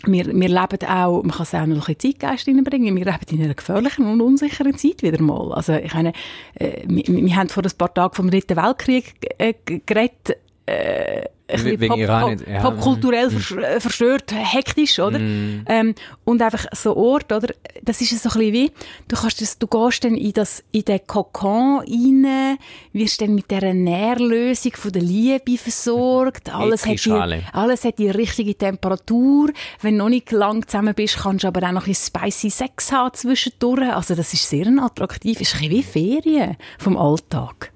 wir, 0.05 0.27
wir 0.27 0.47
leben 0.47 0.87
auch, 0.87 1.23
man 1.23 1.31
kann 1.31 1.43
es 1.43 1.55
auch 1.55 1.65
noch 1.65 1.89
ein 1.89 1.97
Zeitgeist 1.97 2.47
reinbringen, 2.47 2.95
wir 2.95 3.05
leben 3.05 3.17
in 3.31 3.43
einer 3.43 3.55
gefährlichen 3.55 4.05
und 4.05 4.21
unsicheren 4.21 4.77
Zeit 4.77 5.01
wieder 5.01 5.19
mal. 5.21 5.51
Also 5.53 5.73
ich 5.73 5.93
meine, 5.93 6.13
äh, 6.53 6.83
wir, 6.85 7.03
wir 7.07 7.35
haben 7.35 7.49
vor 7.49 7.63
ein 7.63 7.71
paar 7.75 7.91
Tagen 7.91 8.13
vom 8.13 8.29
Dritten 8.29 8.57
Weltkrieg 8.57 9.15
äh, 9.39 9.55
geredet, 9.65 10.37
äh, 10.67 11.21
ein 11.49 11.55
bisschen 11.63 11.79
Wegen 11.79 11.87
pop, 11.87 11.97
Iran, 11.97 12.37
pop, 12.37 12.47
ja. 12.47 12.59
popkulturell 12.61 13.27
versch- 13.29 13.61
äh, 13.61 13.79
verstört, 13.79 14.33
hektisch, 14.33 14.99
oder? 14.99 15.17
Ähm, 15.17 15.95
und 16.25 16.41
einfach 16.41 16.65
so 16.73 16.93
Ort, 16.97 17.31
oder? 17.31 17.53
Das 17.83 18.01
ist 18.01 18.09
so 18.21 18.29
ein 18.29 18.33
bisschen 18.37 18.53
wie, 18.53 18.71
du 19.07 19.15
kannst 19.15 19.39
das, 19.41 19.57
du 19.57 19.65
gehst 19.65 20.03
dann 20.03 20.15
in 20.15 20.33
das, 20.33 20.61
in 20.73 20.83
den 20.83 20.99
Kokon 21.07 21.79
rein, 21.79 22.57
wirst 22.91 23.21
dann 23.21 23.35
mit 23.35 23.49
dieser 23.49 23.73
Nährlösung 23.73 24.73
von 24.73 24.91
der 24.91 25.01
Liebe 25.01 25.57
versorgt, 25.57 26.53
alles 26.53 26.85
hat, 26.85 27.05
die, 27.05 27.41
alles 27.53 27.85
hat 27.85 27.97
die 27.97 28.09
richtige 28.09 28.53
Temperatur. 28.55 29.49
Wenn 29.81 29.93
du 29.93 30.03
noch 30.03 30.09
nicht 30.09 30.29
lang 30.33 30.67
zusammen 30.67 30.95
bist, 30.95 31.19
kannst 31.19 31.45
du 31.45 31.47
aber 31.47 31.65
auch 31.65 31.71
noch 31.71 31.87
ein 31.87 31.95
spicy 31.95 32.49
Sex 32.49 32.91
haben 32.91 33.13
zwischendurch. 33.13 33.89
Also 33.93 34.15
das 34.15 34.33
ist 34.33 34.49
sehr 34.49 34.67
attraktiv, 34.81 35.39
ist 35.39 35.55
ein 35.55 35.69
bisschen 35.69 35.71
wie 35.71 35.83
Ferien 36.21 36.57
vom 36.77 36.97
Alltag. 36.97 37.71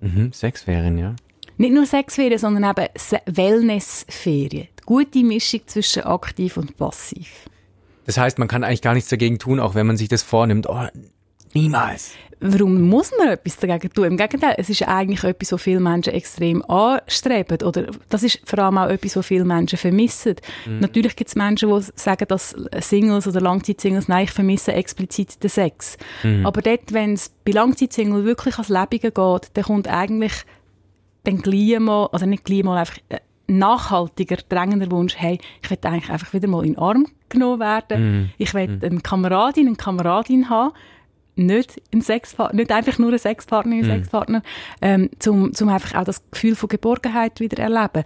Mhm, 0.00 0.30
Sexferien, 0.34 0.98
ja. 0.98 1.14
Nicht 1.56 1.72
nur 1.72 1.86
Sexferien, 1.86 2.38
sondern 2.38 2.64
eben 2.64 2.88
Wellnessferien. 3.26 4.68
Die 4.80 4.84
Gute 4.84 5.22
Mischung 5.22 5.60
zwischen 5.66 6.02
aktiv 6.02 6.56
und 6.56 6.76
passiv. 6.76 7.28
Das 8.06 8.18
heißt, 8.18 8.38
man 8.38 8.48
kann 8.48 8.64
eigentlich 8.64 8.82
gar 8.82 8.94
nichts 8.94 9.08
dagegen 9.08 9.38
tun, 9.38 9.60
auch 9.60 9.74
wenn 9.74 9.86
man 9.86 9.96
sich 9.96 10.08
das 10.08 10.22
vornimmt. 10.22 10.68
Oh, 10.68 10.86
niemals. 11.54 12.12
Warum 12.40 12.82
muss 12.82 13.12
man 13.16 13.28
etwas 13.28 13.56
dagegen 13.56 13.90
tun? 13.94 14.04
Im 14.04 14.16
Gegenteil, 14.18 14.56
es 14.58 14.68
ist 14.68 14.82
eigentlich 14.82 15.24
etwas, 15.24 15.52
was 15.52 15.62
viele 15.62 15.80
Menschen 15.80 16.12
extrem 16.12 16.62
anstreben. 16.68 17.62
Oder 17.62 17.86
das 18.10 18.22
ist 18.24 18.40
vor 18.44 18.58
allem 18.58 18.76
auch 18.76 18.90
etwas, 18.90 19.16
was 19.16 19.24
viele 19.24 19.44
Menschen 19.44 19.78
vermissen. 19.78 20.34
Natürlich 20.66 21.16
gibt 21.16 21.28
es 21.28 21.36
Menschen, 21.36 21.70
die 21.70 21.86
sagen, 21.94 22.26
dass 22.28 22.54
Singles 22.80 23.26
oder 23.26 23.40
Langzeitsingles, 23.40 24.08
nein, 24.08 24.24
ich 24.24 24.32
vermisse 24.32 24.72
explizit 24.72 25.42
den 25.42 25.48
Sex. 25.48 25.96
Aber 26.42 26.60
dort, 26.60 26.92
wenn 26.92 27.14
es 27.14 27.30
bei 27.44 27.52
Langzeitsingles 27.52 28.24
wirklich 28.24 28.56
ans 28.56 28.68
Lebige 28.68 29.12
geht, 29.12 29.50
dann 29.54 29.64
kommt 29.64 29.88
eigentlich 29.88 30.32
dann 31.24 31.38
gleich 31.38 31.78
mal, 31.78 32.08
also 32.12 32.26
nicht 32.26 32.44
gleich 32.44 32.62
mal, 32.62 32.78
einfach 32.78 32.98
äh, 33.08 33.18
nachhaltiger, 33.46 34.36
drängender 34.48 34.90
Wunsch, 34.90 35.16
hey, 35.16 35.38
ich 35.62 35.70
will 35.70 35.78
eigentlich 35.82 36.10
einfach 36.10 36.32
wieder 36.32 36.48
mal 36.48 36.64
in 36.64 36.74
den 36.74 36.78
Arm 36.78 37.06
genommen 37.28 37.60
werden. 37.60 38.32
Ich 38.38 38.54
will 38.54 38.78
eine 38.82 39.00
Kameradin, 39.00 39.66
eine 39.66 39.76
Kameradin 39.76 40.48
haben, 40.48 40.72
nicht, 41.36 41.82
ein 41.92 42.00
Sexpartner, 42.00 42.56
nicht 42.56 42.72
einfach 42.72 42.98
nur 42.98 43.12
ein 43.12 43.18
Sexpartner, 43.18 43.74
ein 43.74 43.84
Sexpartner, 43.84 44.42
ähm, 44.80 45.10
zum, 45.18 45.52
zum 45.52 45.68
einfach 45.68 45.98
auch 45.98 46.04
das 46.04 46.22
Gefühl 46.30 46.54
von 46.54 46.68
Geborgenheit 46.68 47.40
wieder 47.40 47.62
erleben. 47.62 48.04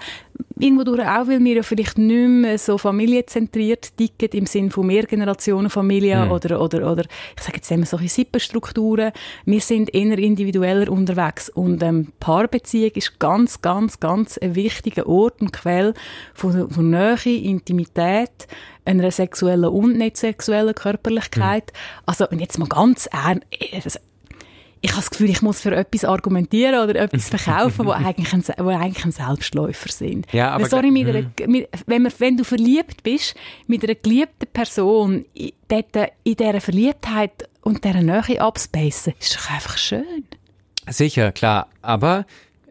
Irgendwo 0.61 0.83
durch 0.83 1.01
auch, 1.01 1.29
weil 1.29 1.43
wir 1.45 1.57
ja 1.57 1.63
vielleicht 1.63 1.99
nicht 1.99 2.29
mehr 2.29 2.59
so 2.59 2.79
familienzentriert 2.79 3.97
ticken, 3.97 4.31
im 4.31 4.47
Sinn 4.47 4.71
von 4.71 4.87
Mehrgenerationenfamilie 4.87 6.29
oder, 6.31 6.61
oder, 6.61 6.91
oder, 6.91 7.05
ich 7.37 7.43
sage 7.43 7.57
jetzt 7.57 7.71
immer 7.71 7.87
solche 7.87 8.09
Sippenstrukturen. 8.09 9.13
Wir 9.45 9.61
sind 9.61 9.95
eher 9.95 10.19
individueller 10.19 10.91
unterwegs 10.91 11.49
und 11.49 11.83
ähm, 11.83 12.13
Paarbeziehung 12.19 12.91
ist 12.95 13.21
ganz, 13.21 13.61
ganz, 13.61 14.01
ganz 14.01 14.37
ein 14.39 14.57
wichtiger 14.57 15.07
Ort 15.07 15.41
und 15.41 15.53
Quelle 15.53 15.95
von, 16.35 16.69
von 16.71 16.91
Nähe, 16.91 17.39
Intimität, 17.39 18.49
einer 18.85 19.11
sexuellen 19.11 19.67
und 19.67 19.97
nicht 19.97 20.17
sexuellen 20.17 20.75
Körperlichkeit. 20.75 21.73
Also, 22.07 22.29
und 22.29 22.41
jetzt 22.41 22.59
mal 22.59 22.69
ganz 22.69 23.07
ernst, 23.07 24.01
ich 24.81 24.91
habe 24.91 25.01
das 25.01 25.11
Gefühl, 25.11 25.31
ich 25.31 25.43
muss 25.43 25.61
für 25.61 25.75
etwas 25.75 26.05
argumentieren 26.05 26.83
oder 26.89 26.95
etwas 27.01 27.29
verkaufen, 27.31 27.87
wo 27.87 27.91
eigentlich 27.91 28.33
ein, 28.33 28.45
wo 28.59 28.69
eigentlich 28.69 29.05
ein 29.05 29.13
Selbstläufer 29.13 29.91
sind. 29.91 30.27
Ja, 30.33 30.51
aber 30.53 30.67
sorry, 30.69 30.91
mit 30.91 31.09
einer, 31.09 31.31
mit, 31.47 31.69
wenn, 31.87 32.03
man, 32.03 32.13
wenn 32.19 32.37
du 32.37 32.45
verliebt 32.45 33.03
bist, 33.03 33.35
mit 33.67 33.83
einer 33.85 33.95
geliebten 33.95 34.47
Person, 34.53 35.25
i- 35.37 35.55
dort 35.69 35.95
in 36.25 36.37
dieser 36.37 36.61
Verliebtheit 36.61 37.49
und 37.63 37.85
dieser 37.85 38.03
Nähe 38.03 38.41
abspacen, 38.41 39.15
ist 39.21 39.37
doch 39.37 39.51
einfach 39.51 39.77
schön. 39.79 40.25
Sicher, 40.89 41.33
klar. 41.33 41.69
Aber 41.83 42.25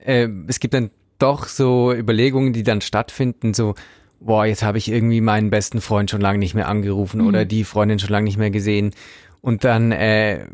äh, 0.03 0.27
es 0.47 0.59
gibt 0.59 0.73
dann 0.73 0.89
doch 1.19 1.47
so 1.47 1.93
Überlegungen, 1.93 2.53
die 2.53 2.63
dann 2.63 2.81
stattfinden, 2.81 3.53
so, 3.53 3.75
boah, 4.19 4.45
jetzt 4.45 4.63
habe 4.63 4.77
ich 4.77 4.89
irgendwie 4.91 5.21
meinen 5.21 5.49
besten 5.49 5.81
Freund 5.81 6.09
schon 6.09 6.21
lange 6.21 6.39
nicht 6.39 6.55
mehr 6.55 6.67
angerufen 6.67 7.21
oder 7.21 7.45
die 7.45 7.63
Freundin 7.63 7.99
schon 7.99 8.09
lange 8.09 8.25
nicht 8.25 8.37
mehr 8.37 8.49
gesehen. 8.49 8.93
Und 9.41 9.63
dann 9.63 9.91
äh, 9.91 10.45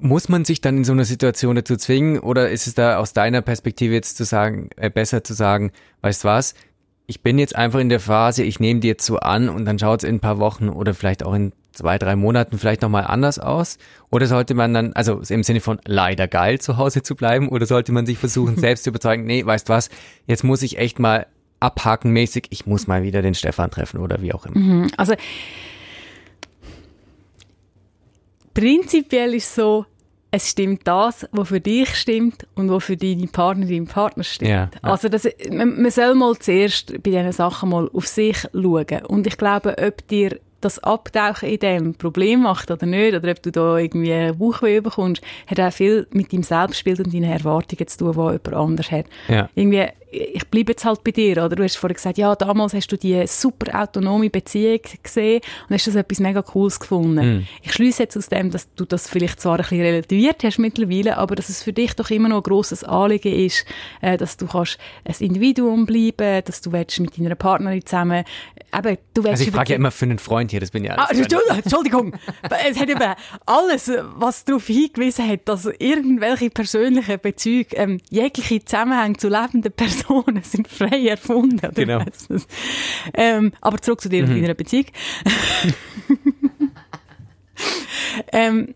muss 0.00 0.28
man 0.28 0.44
sich 0.44 0.60
dann 0.60 0.78
in 0.78 0.84
so 0.84 0.92
einer 0.92 1.04
Situation 1.04 1.56
dazu 1.56 1.76
zwingen 1.76 2.18
oder 2.18 2.50
ist 2.50 2.66
es 2.66 2.74
da 2.74 2.98
aus 2.98 3.12
deiner 3.12 3.42
Perspektive 3.42 3.94
jetzt 3.94 4.16
zu 4.16 4.24
sagen, 4.24 4.70
äh, 4.76 4.90
besser 4.90 5.24
zu 5.24 5.34
sagen, 5.34 5.72
weißt 6.02 6.24
was, 6.24 6.54
ich 7.06 7.22
bin 7.22 7.38
jetzt 7.38 7.56
einfach 7.56 7.80
in 7.80 7.88
der 7.88 8.00
Phase, 8.00 8.44
ich 8.44 8.60
nehme 8.60 8.80
jetzt 8.84 9.04
so 9.04 9.18
an 9.18 9.48
und 9.48 9.64
dann 9.64 9.78
schaut 9.78 10.02
es 10.02 10.08
in 10.08 10.16
ein 10.16 10.20
paar 10.20 10.38
Wochen 10.38 10.68
oder 10.68 10.94
vielleicht 10.94 11.24
auch 11.24 11.34
in 11.34 11.52
zwei, 11.72 11.98
drei 11.98 12.16
Monaten 12.16 12.58
vielleicht 12.58 12.82
nochmal 12.82 13.04
anders 13.04 13.38
aus? 13.38 13.78
Oder 14.10 14.26
sollte 14.26 14.54
man 14.54 14.74
dann, 14.74 14.92
also 14.92 15.20
im 15.28 15.42
Sinne 15.42 15.60
von 15.60 15.80
leider 15.84 16.28
geil 16.28 16.60
zu 16.60 16.76
Hause 16.76 17.02
zu 17.02 17.16
bleiben, 17.16 17.48
oder 17.48 17.66
sollte 17.66 17.92
man 17.92 18.06
sich 18.06 18.18
versuchen, 18.18 18.56
selbst 18.58 18.84
zu 18.84 18.90
überzeugen, 18.90 19.24
nee, 19.24 19.44
weißt 19.44 19.68
was, 19.68 19.90
jetzt 20.26 20.44
muss 20.44 20.62
ich 20.62 20.78
echt 20.78 20.98
mal 20.98 21.26
abhakenmäßig, 21.58 22.46
ich 22.50 22.66
muss 22.66 22.86
mal 22.86 23.02
wieder 23.02 23.22
den 23.22 23.34
Stefan 23.34 23.70
treffen 23.70 24.00
oder 24.00 24.22
wie 24.22 24.32
auch 24.32 24.46
immer. 24.46 24.86
Also, 24.96 25.14
prinzipiell 28.54 29.34
ist 29.34 29.54
so, 29.54 29.86
es 30.30 30.50
stimmt 30.50 30.86
das, 30.86 31.26
was 31.32 31.48
für 31.48 31.60
dich 31.60 31.94
stimmt 31.94 32.46
und 32.54 32.70
was 32.70 32.84
für 32.84 32.96
deine 32.96 33.26
Partnerin, 33.26 33.86
Partner 33.86 34.24
stimmt. 34.24 34.50
Ja, 34.50 34.70
ja. 34.72 34.80
Also 34.82 35.08
das, 35.08 35.28
man, 35.50 35.80
man 35.80 35.90
soll 35.90 36.14
mal 36.14 36.36
zuerst 36.38 36.92
bei 37.02 37.10
diesen 37.10 37.32
Sachen 37.32 37.70
mal 37.70 37.90
auf 37.92 38.06
sich 38.06 38.38
schauen. 38.52 39.04
Und 39.08 39.26
ich 39.26 39.36
glaube, 39.36 39.76
ob 39.78 40.06
dir 40.08 40.38
das 40.60 40.78
Abtauchen 40.80 41.48
in 41.48 41.58
dem 41.58 41.94
Problem 41.94 42.42
macht 42.42 42.70
oder 42.70 42.86
nicht, 42.86 43.14
oder 43.14 43.30
ob 43.30 43.42
du 43.42 43.50
da 43.50 43.78
irgendwie 43.78 44.12
einen 44.12 44.38
Bauchweh 44.38 44.80
bekommst, 44.80 45.22
hat 45.46 45.58
auch 45.58 45.72
viel 45.72 46.06
mit 46.12 46.32
deinem 46.32 46.42
Selbstbild 46.42 47.00
und 47.00 47.14
deinen 47.14 47.24
Erwartungen 47.24 47.88
zu 47.88 47.98
tun, 47.98 48.12
die 48.12 48.18
jemand 48.18 48.54
anders 48.54 48.90
hat. 48.90 49.06
Ja. 49.28 49.48
Irgendwie, 49.54 49.86
ich 50.12 50.46
bleibe 50.48 50.72
jetzt 50.72 50.84
halt 50.84 51.04
bei 51.04 51.10
dir, 51.12 51.44
oder? 51.44 51.56
Du 51.56 51.62
hast 51.62 51.76
vorhin 51.76 51.94
gesagt, 51.94 52.18
ja, 52.18 52.34
damals 52.34 52.74
hast 52.74 52.88
du 52.90 52.96
die 52.96 53.24
super 53.26 53.80
autonome 53.82 54.28
Beziehung 54.30 54.80
gesehen 55.02 55.40
und 55.68 55.74
hast 55.74 55.86
das 55.86 55.94
etwas 55.94 56.18
mega 56.20 56.42
Cooles 56.42 56.80
gefunden. 56.80 57.46
Ich 57.62 57.72
schließe 57.72 58.02
jetzt 58.02 58.16
aus 58.16 58.28
dem, 58.28 58.50
dass 58.50 58.72
du 58.74 58.84
das 58.84 59.08
vielleicht 59.08 59.40
zwar 59.40 59.54
ein 59.56 59.62
bisschen 59.62 59.80
relativiert 59.80 60.42
hast 60.42 60.58
mittlerweile, 60.58 61.16
aber 61.16 61.34
dass 61.36 61.48
es 61.48 61.62
für 61.62 61.72
dich 61.72 61.94
doch 61.94 62.10
immer 62.10 62.28
noch 62.28 62.38
ein 62.38 62.42
grosses 62.42 62.82
Anliegen 62.82 63.32
ist, 63.32 63.64
äh, 64.00 64.16
dass 64.16 64.36
du 64.36 64.46
kannst 64.46 64.78
ein 65.04 65.14
Individuum 65.20 65.86
bleiben, 65.86 66.42
dass 66.44 66.60
du 66.60 66.72
willst 66.72 66.98
mit 67.00 67.16
deiner 67.18 67.34
Partnerin 67.36 67.84
zusammen, 67.84 68.24
eben, 68.76 68.98
du 69.14 69.22
willst 69.24 69.30
Also 69.32 69.44
ich 69.44 69.50
frage 69.50 69.70
ja 69.72 69.76
immer 69.76 69.90
für 69.90 70.06
einen 70.06 70.18
Freund 70.18 70.50
hier, 70.50 70.60
das 70.60 70.70
bin 70.72 70.84
ja 70.84 70.96
Ah, 70.98 71.08
Entschuldigung. 71.10 72.14
es 72.68 72.78
hat 72.80 72.88
eben 72.88 73.14
alles, 73.46 73.90
was 74.16 74.44
darauf 74.44 74.66
hingewiesen 74.66 75.28
hat, 75.28 75.40
dass 75.48 75.66
irgendwelche 75.78 76.50
persönlichen 76.50 77.18
Bezüge, 77.20 77.76
ähm, 77.76 78.00
jegliche 78.10 78.64
Zusammenhänge 78.64 79.16
zu 79.16 79.28
lebenden 79.28 79.72
Personen 79.72 79.99
sind 80.42 80.68
frei 80.68 81.06
erfunden. 81.06 81.58
Oder 81.58 81.72
Genau. 81.72 82.04
Ähm, 83.14 83.52
aber 83.60 83.78
zurück 83.78 84.00
zu 84.00 84.08
dir 84.08 84.24
und 84.24 84.40
deiner 84.40 84.54
Beziehung. 84.54 84.86
ähm, 88.32 88.74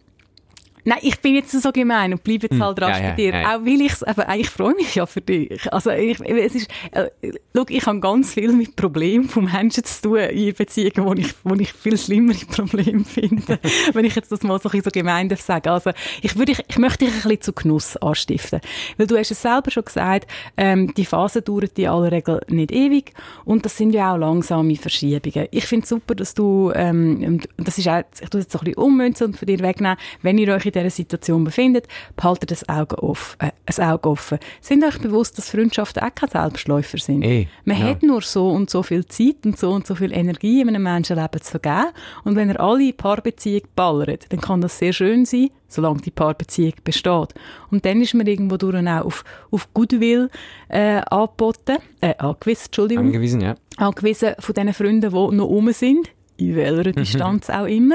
Nein, 0.85 0.99
ich 1.03 1.19
bin 1.21 1.35
jetzt 1.35 1.51
so 1.51 1.73
gemein 1.73 2.13
und 2.13 2.23
bleibe 2.23 2.47
jetzt 2.51 2.61
halt 2.61 2.81
rasch 2.81 2.97
Hm, 2.99 3.05
ja, 3.05 3.11
bei 3.11 3.17
dir. 3.17 3.33
ja, 3.33 3.41
ja. 3.41 3.57
Auch 3.57 3.65
will 3.65 3.81
ich's, 3.81 4.03
aber 4.03 4.29
eigentlich 4.29 4.51
freue 4.51 4.75
mich 4.75 4.95
ja 4.95 5.07
für 5.07 5.21
dich. 5.21 5.73
Also 5.73 5.91
ich, 5.91 6.21
es 6.21 6.55
ist, 6.55 6.71
äh, 6.93 7.09
schau, 7.57 7.65
ich 7.69 7.87
habe 7.87 8.01
ganz 8.01 8.35
viel 8.35 8.53
mit 8.53 8.77
Problemen 8.77 9.29
vom 9.29 9.45
Menschen 9.45 9.85
zu 9.85 10.03
tun 10.03 10.19
in 10.19 10.55
Beziehungen, 10.55 11.07
wo 11.07 11.15
ich, 11.15 11.35
wo 11.43 11.55
ich 11.55 11.73
viel 11.73 11.97
schlimmere 11.97 12.39
Probleme 12.51 13.05
finde. 13.05 13.59
wenn 13.95 14.05
ich 14.05 14.15
jetzt 14.15 14.31
das 14.31 14.43
mal 14.43 14.61
so, 14.61 14.69
ein 14.69 14.83
so 14.83 14.91
gemein 14.91 15.29
darf 15.29 15.41
sagen. 15.41 15.69
Also 15.69 15.91
ich 16.21 16.37
würde, 16.37 16.53
ich, 16.53 16.61
ich 16.69 16.79
möchte 16.79 17.05
dich 17.07 17.15
ein 17.15 17.23
bisschen 17.23 17.41
zu 17.41 17.53
Genuss 17.55 17.97
anstiften. 17.97 18.61
Weil 18.99 19.07
du 19.07 19.17
hast 19.17 19.31
es 19.31 19.41
selber 19.41 19.71
schon 19.71 19.85
gesagt, 19.85 20.31
ähm, 20.57 20.93
die 20.95 21.07
Phase 21.07 21.41
dauert 21.43 21.79
in 21.79 21.89
aller 21.89 22.13
Regel 22.13 22.41
nicht 22.49 22.73
ewig 22.73 23.13
und 23.45 23.65
das 23.65 23.77
sind 23.77 23.93
ja 23.93 24.13
auch 24.13 24.19
langsame 24.19 24.77
Verschiebungen. 24.77 25.49
Ich 25.51 25.65
finde 25.67 25.85
es 25.85 25.89
super, 25.89 26.15
dass 26.15 26.35
du, 26.35 26.73
ähm, 26.75 27.23
und 27.25 27.49
das 27.67 27.79
ist 27.79 27.89
auch, 27.89 28.03
ich 28.21 28.29
tue 28.29 28.41
jetzt 28.43 28.53
so 28.53 28.59
ein 28.59 28.65
bisschen 28.65 28.83
ummünzen 28.83 29.29
und 29.29 29.39
von 29.39 29.47
dir 29.47 29.61
wegnehmen, 29.61 29.97
wenn 30.23 30.37
ihr 30.39 30.55
euch 30.55 30.74
dieser 30.75 30.91
Situation 30.91 31.45
befindet, 31.45 31.87
behaltet 32.17 32.51
das 32.51 32.69
Auge 32.69 33.03
offen, 33.03 33.37
äh, 33.41 33.51
ein 33.67 33.89
Auge 33.89 34.09
offen. 34.11 34.39
Sind 34.61 34.85
euch 34.85 34.99
bewusst, 34.99 35.39
dass 35.39 35.51
Freundschaften 35.51 36.03
auch 36.03 36.15
keine 36.15 36.31
Selbstläufer 36.31 36.99
sind? 36.99 37.23
Eh, 37.23 37.49
Man 37.65 37.79
ja. 37.79 37.87
hat 37.87 38.03
nur 38.03 38.23
so 38.23 38.51
und 38.51 38.71
so 38.71 38.83
viel 38.83 39.07
Zeit 39.07 39.45
und 39.45 39.59
so 39.59 39.71
und 39.71 39.87
so 39.87 39.95
viel 39.95 40.13
Energie 40.13 40.61
in 40.61 40.69
einem 40.69 40.83
Menschenleben 40.83 41.41
zu 41.41 41.51
vergeben. 41.53 41.93
Und 42.25 42.37
wenn 42.37 42.51
er 42.51 42.61
alle 42.61 42.93
Paarbeziehungen 42.93 43.69
ballert, 43.75 44.27
dann 44.31 44.41
kann 44.41 44.61
das 44.61 44.79
sehr 44.79 44.93
schön 44.93 45.25
sein, 45.25 45.51
solange 45.69 46.01
die 46.01 46.11
Paarbeziehung 46.11 46.75
besteht. 46.85 47.35
Und 47.71 47.85
dann 47.85 48.01
ist 48.01 48.15
man 48.15 48.27
irgendwo 48.27 48.57
durch 48.57 48.75
auch 48.75 49.05
auf, 49.05 49.25
auf 49.51 49.73
Goodwill 49.75 50.31
äh, 50.69 51.01
angeboten, 51.11 51.79
äh, 52.01 52.15
angewiesen, 52.19 52.67
Entschuldigung 52.67 53.07
Angewiesen, 53.07 53.41
ja. 53.41 53.55
angewiesen 53.77 54.35
von 54.39 54.55
diesen 54.55 54.75
Freunden, 54.75 55.11
die 55.11 55.37
noch 55.37 55.47
rum 55.47 55.73
sind. 55.73 56.11
In 56.37 56.57
welcher 56.57 56.93
Distanz 56.93 57.49
auch 57.49 57.67
immer. 57.67 57.95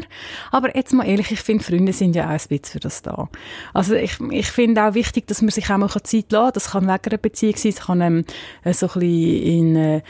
Aber 0.52 0.76
jetzt 0.76 0.94
mal 0.94 1.06
ehrlich, 1.06 1.32
ich 1.32 1.42
finde, 1.42 1.64
Freunde 1.64 1.92
sind 1.92 2.16
ja 2.16 2.28
auch 2.28 2.30
ein 2.30 2.38
bisschen 2.38 2.64
für 2.64 2.80
das 2.80 3.02
da. 3.02 3.28
Also 3.74 3.96
ich, 3.96 4.18
ich 4.32 4.48
finde 4.48 4.86
auch 4.86 4.94
wichtig, 4.94 5.28
dass 5.28 5.42
man 5.42 5.52
sich 5.52 5.70
auch 5.70 5.78
mal 5.78 5.90
Zeit 5.90 6.04
lassen 6.04 6.30
kann. 6.32 6.54
Das 6.54 6.72
kann 6.72 6.84
wegen 6.84 7.10
einer 7.10 7.18
Beziehung 7.18 7.58
sein, 7.58 7.72
es 7.72 7.80
kann 7.82 8.02
ähm, 8.02 8.26
äh, 8.64 8.74
so 8.74 8.88
ein 8.88 8.94
bisschen 8.94 9.44
in... 9.44 9.76
Äh, 9.76 10.02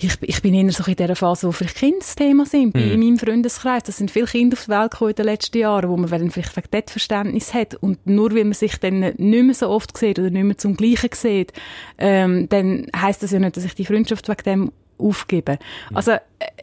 ich, 0.00 0.18
ich 0.22 0.42
bin 0.42 0.54
eher 0.54 0.70
so 0.72 0.84
in 0.84 0.96
dieser 0.96 1.16
Phase, 1.16 1.46
wo 1.46 1.52
vielleicht 1.52 1.76
Kinder 1.76 1.98
das 2.00 2.14
Thema 2.16 2.46
sind, 2.46 2.72
bei, 2.72 2.80
in 2.80 3.00
meinem 3.00 3.18
Freundeskreis. 3.18 3.84
Das 3.84 3.96
sind 3.98 4.10
viele 4.10 4.26
Kinder 4.26 4.56
auf 4.56 4.64
die 4.64 4.70
Welt 4.70 4.90
gekommen 4.90 5.10
in 5.10 5.16
den 5.16 5.24
letzten 5.26 5.58
Jahren, 5.58 5.88
wo 5.88 5.96
man 5.96 6.08
vielleicht 6.08 6.56
wegen 6.56 6.68
dort 6.70 6.90
Verständnis 6.90 7.54
hat. 7.54 7.76
Und 7.76 8.06
nur 8.06 8.34
weil 8.34 8.44
man 8.44 8.54
sich 8.54 8.76
dann 8.78 9.00
nicht 9.00 9.18
mehr 9.18 9.54
so 9.54 9.68
oft 9.68 9.96
sieht 9.96 10.18
oder 10.18 10.30
nicht 10.30 10.44
mehr 10.44 10.58
zum 10.58 10.76
Gleichen 10.76 11.10
sieht, 11.12 11.52
ähm, 11.98 12.48
dann 12.48 12.88
heisst 12.94 13.22
das 13.22 13.30
ja 13.30 13.38
nicht, 13.38 13.56
dass 13.56 13.64
ich 13.64 13.74
die 13.74 13.86
Freundschaft 13.86 14.28
wegen 14.28 14.42
dem 14.44 14.72
aufgebe. 14.98 15.58
Also 15.92 16.12
äh, 16.12 16.18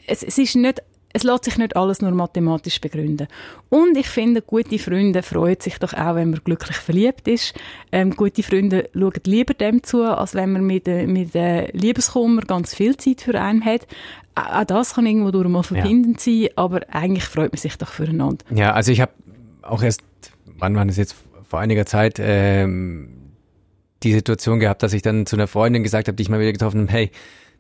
es, 0.08 0.24
es 0.24 0.38
ist 0.38 0.56
nicht 0.56 0.82
es 1.14 1.24
lässt 1.24 1.46
sich 1.46 1.58
nicht 1.58 1.76
alles 1.76 2.02
nur 2.02 2.12
mathematisch 2.12 2.80
begründen. 2.80 3.28
Und 3.70 3.98
ich 3.98 4.08
finde, 4.08 4.42
gute 4.42 4.80
Freunde 4.80 5.24
freuen 5.24 5.60
sich 5.60 5.78
doch 5.80 5.94
auch, 5.94 6.16
wenn 6.16 6.32
man 6.32 6.42
glücklich 6.44 6.78
verliebt 6.78 7.28
ist. 7.28 7.54
Ähm, 7.92 8.16
gute 8.16 8.44
Freunde 8.44 8.90
schauen 8.94 9.14
lieber 9.26 9.54
dem 9.54 9.84
zu, 9.84 10.04
als 10.04 10.36
wenn 10.36 10.52
man 10.52 10.66
mit, 10.66 10.88
äh, 10.88 11.08
mit 11.08 11.36
äh, 11.36 11.72
Liebeskummer 11.72 12.42
ganz 12.42 12.74
viel 12.76 12.98
Zeit 12.98 13.22
für 13.22 13.40
einen 13.40 13.66
hat. 13.66 13.88
Auch 14.36 14.64
das 14.64 14.96
kann 14.96 15.06
irgendwo 15.06 15.32
durch 15.32 15.48
mal 15.50 15.64
verbindend 15.64 16.20
sein, 16.20 16.50
aber 16.56 16.82
eigentlich 16.90 17.26
freut 17.26 17.52
man 17.52 17.58
sich 17.58 17.78
doch 17.78 17.90
füreinander. 17.90 18.46
Ja, 18.50 18.74
also 18.74 18.92
ich 18.92 19.02
habe 19.02 19.12
auch 19.62 19.84
erst, 19.84 20.02
wann 20.58 20.76
war 20.76 20.86
das 20.86 20.98
jetzt, 20.98 21.16
vor 21.44 21.60
einiger 21.60 21.86
Zeit, 21.86 22.18
ähm, 22.20 23.10
die 24.04 24.14
Situation 24.14 24.60
gehabt, 24.60 24.84
dass 24.84 24.94
ich 24.94 25.02
dann 25.02 25.26
zu 25.26 25.36
einer 25.36 25.48
Freundin 25.48 25.84
gesagt 25.84 26.08
habe, 26.08 26.16
die 26.16 26.24
ich 26.24 26.30
mal 26.30 26.40
wieder 26.40 26.54
getroffen 26.54 26.84
habe, 26.84 26.92
hey, 26.92 27.12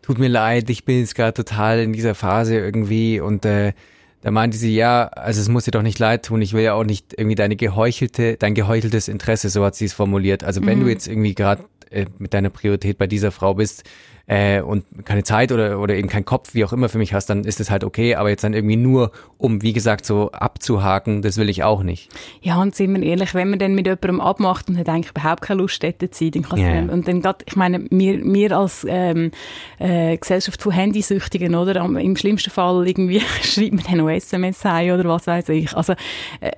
tut 0.01 0.19
mir 0.19 0.29
leid, 0.29 0.69
ich 0.69 0.85
bin 0.85 0.99
jetzt 0.99 1.15
gerade 1.15 1.33
total 1.33 1.79
in 1.79 1.93
dieser 1.93 2.15
Phase 2.15 2.55
irgendwie 2.55 3.19
und 3.19 3.45
äh, 3.45 3.73
da 4.21 4.31
meinte 4.31 4.57
sie, 4.57 4.75
ja, 4.75 5.07
also 5.07 5.41
es 5.41 5.49
muss 5.49 5.65
dir 5.65 5.71
doch 5.71 5.81
nicht 5.81 5.99
leid 5.99 6.25
tun, 6.25 6.41
ich 6.41 6.53
will 6.53 6.63
ja 6.63 6.73
auch 6.73 6.83
nicht 6.83 7.13
irgendwie 7.17 7.35
deine 7.35 7.55
geheuchelte, 7.55 8.37
dein 8.37 8.53
geheucheltes 8.53 9.07
Interesse, 9.07 9.49
so 9.49 9.65
hat 9.65 9.75
sie 9.75 9.85
es 9.85 9.93
formuliert. 9.93 10.43
Also 10.43 10.63
wenn 10.65 10.79
du 10.79 10.87
jetzt 10.87 11.07
irgendwie 11.07 11.33
gerade 11.33 11.63
äh, 11.91 12.05
mit 12.17 12.33
deiner 12.33 12.49
Priorität 12.49 12.97
bei 12.97 13.07
dieser 13.07 13.31
Frau 13.31 13.53
bist 13.53 13.83
äh, 14.27 14.61
und 14.61 14.85
keine 15.05 15.23
Zeit 15.23 15.51
oder, 15.51 15.79
oder 15.79 15.95
eben 15.95 16.07
keinen 16.07 16.25
Kopf, 16.25 16.53
wie 16.53 16.63
auch 16.63 16.71
immer 16.71 16.89
für 16.89 16.97
mich 16.97 17.13
hast, 17.13 17.25
dann 17.25 17.43
ist 17.43 17.59
es 17.59 17.69
halt 17.69 17.83
okay, 17.83 18.15
aber 18.15 18.29
jetzt 18.29 18.43
dann 18.43 18.53
irgendwie 18.53 18.77
nur, 18.77 19.11
um, 19.37 19.61
wie 19.61 19.73
gesagt, 19.73 20.05
so 20.05 20.31
abzuhaken, 20.31 21.21
das 21.21 21.37
will 21.37 21.49
ich 21.49 21.63
auch 21.63 21.83
nicht. 21.83 22.09
Ja, 22.41 22.61
und 22.61 22.73
sind 22.73 22.93
wir 22.93 23.03
ehrlich, 23.03 23.33
wenn 23.33 23.49
man 23.49 23.59
dann 23.59 23.75
mit 23.75 23.87
jemandem 23.87 24.21
abmacht 24.21 24.69
und 24.69 24.77
hat 24.77 24.87
eigentlich 24.87 25.11
überhaupt 25.11 25.41
keine 25.41 25.61
Lust, 25.61 25.83
dort 25.83 25.99
zu 25.99 26.07
sein, 26.11 26.31
dann 26.31 26.43
kann 26.43 26.59
yeah. 26.59 26.93
und 26.93 27.07
dann 27.07 27.21
grad, 27.21 27.43
ich 27.45 27.55
meine, 27.55 27.85
wir, 27.89 28.23
wir 28.23 28.57
als 28.57 28.85
ähm, 28.87 29.31
äh, 29.79 30.17
Gesellschaft 30.17 30.61
von 30.61 30.71
Handysüchtigen, 30.71 31.55
oder, 31.55 31.83
im 31.83 32.15
schlimmsten 32.15 32.51
Fall 32.51 32.87
irgendwie 32.87 33.19
schreibt 33.41 33.73
man 33.73 33.83
dann 33.83 33.97
noch 33.97 34.09
SMS 34.09 34.63
heim 34.63 34.93
oder 34.93 35.09
was 35.09 35.27
weiß 35.27 35.49
ich. 35.49 35.75
Also, 35.75 35.93
äh, 36.39 36.51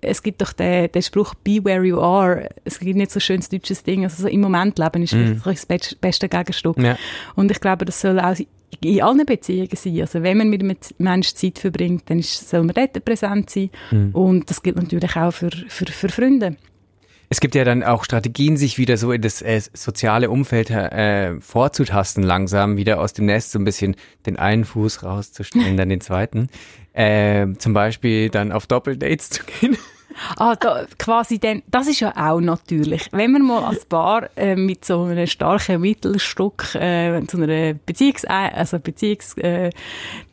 es 0.00 0.22
gibt 0.22 0.42
doch 0.42 0.52
den, 0.52 0.90
den 0.90 1.02
Spruch 1.02 1.34
«Be 1.34 1.64
where 1.64 1.84
you 1.84 2.00
are». 2.00 2.48
Es 2.64 2.78
gibt 2.80 2.96
nicht 2.96 3.10
so 3.10 3.18
ein 3.18 3.20
schönes 3.20 3.48
deutsches 3.48 3.82
Ding. 3.84 4.04
Also 4.04 4.22
so 4.22 4.28
im 4.28 4.40
Moment 4.40 4.78
leben 4.78 5.02
ist 5.02 5.14
vielleicht 5.14 5.46
das 5.46 5.66
best- 5.66 6.00
beste 6.00 6.28
Gegenstück. 6.28 6.78
Ja. 6.78 6.96
Und 7.36 7.50
ich 7.50 7.60
glaube, 7.60 7.84
das 7.84 8.00
soll 8.00 8.18
auch 8.18 8.36
in 8.80 9.02
allen 9.02 9.24
Beziehungen 9.26 9.68
sein. 9.74 10.00
Also 10.00 10.22
wenn 10.22 10.38
man 10.38 10.48
mit 10.50 10.62
einem 10.62 10.76
Menschen 10.98 11.36
Zeit 11.36 11.58
verbringt, 11.58 12.04
dann 12.06 12.18
ist, 12.18 12.48
soll 12.48 12.64
man 12.64 12.74
dort 12.74 13.04
präsent 13.04 13.50
sein. 13.50 13.70
Und 14.12 14.50
das 14.50 14.62
gilt 14.62 14.76
natürlich 14.76 15.14
auch 15.16 15.30
für, 15.32 15.50
für, 15.68 15.86
für 15.86 16.08
Freunde. 16.08 16.56
Es 17.28 17.40
gibt 17.40 17.54
ja 17.54 17.64
dann 17.64 17.82
auch 17.82 18.04
Strategien, 18.04 18.58
sich 18.58 18.76
wieder 18.76 18.98
so 18.98 19.10
in 19.10 19.22
das 19.22 19.40
äh, 19.40 19.62
soziale 19.72 20.28
Umfeld 20.28 20.68
äh, 20.68 21.40
vorzutasten, 21.40 22.22
langsam 22.22 22.76
wieder 22.76 23.00
aus 23.00 23.14
dem 23.14 23.24
Nest 23.24 23.52
so 23.52 23.58
ein 23.58 23.64
bisschen 23.64 23.96
den 24.26 24.36
einen 24.36 24.66
Fuß 24.66 25.02
rauszustellen, 25.02 25.78
dann 25.78 25.88
den 25.88 26.02
zweiten. 26.02 26.48
Äh, 26.92 27.46
zum 27.58 27.72
Beispiel 27.72 28.28
dann 28.28 28.52
auf 28.52 28.66
Doppeldates 28.66 29.30
zu 29.30 29.44
gehen. 29.44 29.76
Ah, 30.36 30.56
da, 30.56 30.84
quasi 30.98 31.38
dann, 31.38 31.62
das 31.68 31.88
ist 31.88 32.00
ja 32.00 32.12
auch 32.16 32.40
natürlich. 32.40 33.08
Wenn 33.12 33.32
man 33.32 33.42
mal 33.42 33.64
als 33.64 33.86
Paar 33.86 34.28
äh, 34.36 34.56
mit 34.56 34.84
so 34.84 35.04
einem 35.04 35.26
starken 35.26 35.80
Mittelstück 35.80 36.74
äh, 36.74 37.24
zu 37.26 37.42
einer 37.42 37.74
Beziehungs 37.74 38.24
also 38.26 38.78
Beziehungs 38.78 39.36
äh, 39.38 39.70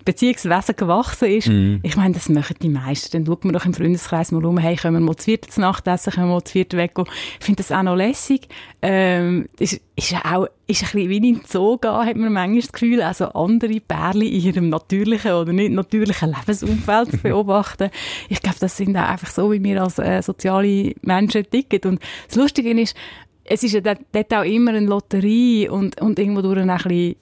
Beziehungswesen 0.09 0.75
gewachsen 0.75 1.29
ist, 1.29 1.47
ich 1.83 1.95
meine, 1.95 2.15
das 2.15 2.29
machen 2.29 2.55
die 2.61 2.69
meisten. 2.69 3.11
Dann 3.11 3.25
schaut 3.27 3.45
man 3.45 3.53
doch 3.53 3.65
im 3.65 3.75
Freundeskreis 3.75 4.31
mal 4.31 4.43
rum, 4.43 4.57
hey, 4.57 4.75
können 4.75 4.95
wir 4.95 5.01
mal 5.01 5.15
zu 5.15 5.25
viert 5.25 5.45
zu 5.45 5.61
Nacht 5.61 5.87
essen, 5.87 6.11
können 6.11 6.29
wir 6.29 6.33
mal 6.33 6.43
zu 6.43 6.53
viert 6.53 6.73
weggehen. 6.73 7.07
Ich 7.39 7.45
finde 7.45 7.61
das 7.61 7.71
auch 7.71 7.83
noch 7.83 7.95
lässig. 7.95 8.47
Ähm, 8.81 9.49
ist, 9.59 9.79
ist 9.95 10.15
auch 10.25 10.47
ist 10.65 10.81
ein 10.81 10.89
bisschen 10.91 11.09
wie 11.09 11.17
in 11.17 11.23
den 11.23 11.41
Zoo 11.47 11.77
gehen, 11.77 11.91
hat 11.91 12.15
man 12.15 12.33
manchmal 12.33 12.61
das 12.61 12.71
Gefühl, 12.71 13.03
also 13.03 13.25
andere 13.25 13.79
Pärchen 13.79 14.21
in 14.23 14.41
ihrem 14.41 14.69
natürlichen 14.69 15.31
oder 15.31 15.53
nicht 15.53 15.73
natürlichen 15.73 16.33
Lebensumfeld 16.35 17.11
zu 17.11 17.17
beobachten. 17.23 17.91
Ich 18.29 18.41
glaube, 18.41 18.57
das 18.59 18.77
sind 18.77 18.97
auch 18.97 19.09
einfach 19.09 19.29
so, 19.29 19.51
wie 19.51 19.63
wir 19.63 19.83
als 19.83 19.99
äh, 19.99 20.23
soziale 20.23 20.95
Menschen 21.01 21.47
ticken. 21.51 21.81
Und 21.91 22.01
das 22.27 22.35
Lustige 22.35 22.71
ist, 22.81 22.95
es 23.43 23.61
ist 23.61 23.73
ja 23.73 23.81
dort, 23.81 23.99
dort 24.11 24.33
auch 24.33 24.43
immer 24.43 24.71
eine 24.71 24.87
Lotterie 24.87 25.69
und, 25.69 26.01
und 26.01 26.17
irgendwo 26.17 26.41
durch 26.41 26.57
ein 26.57 26.67
bisschen 26.67 27.15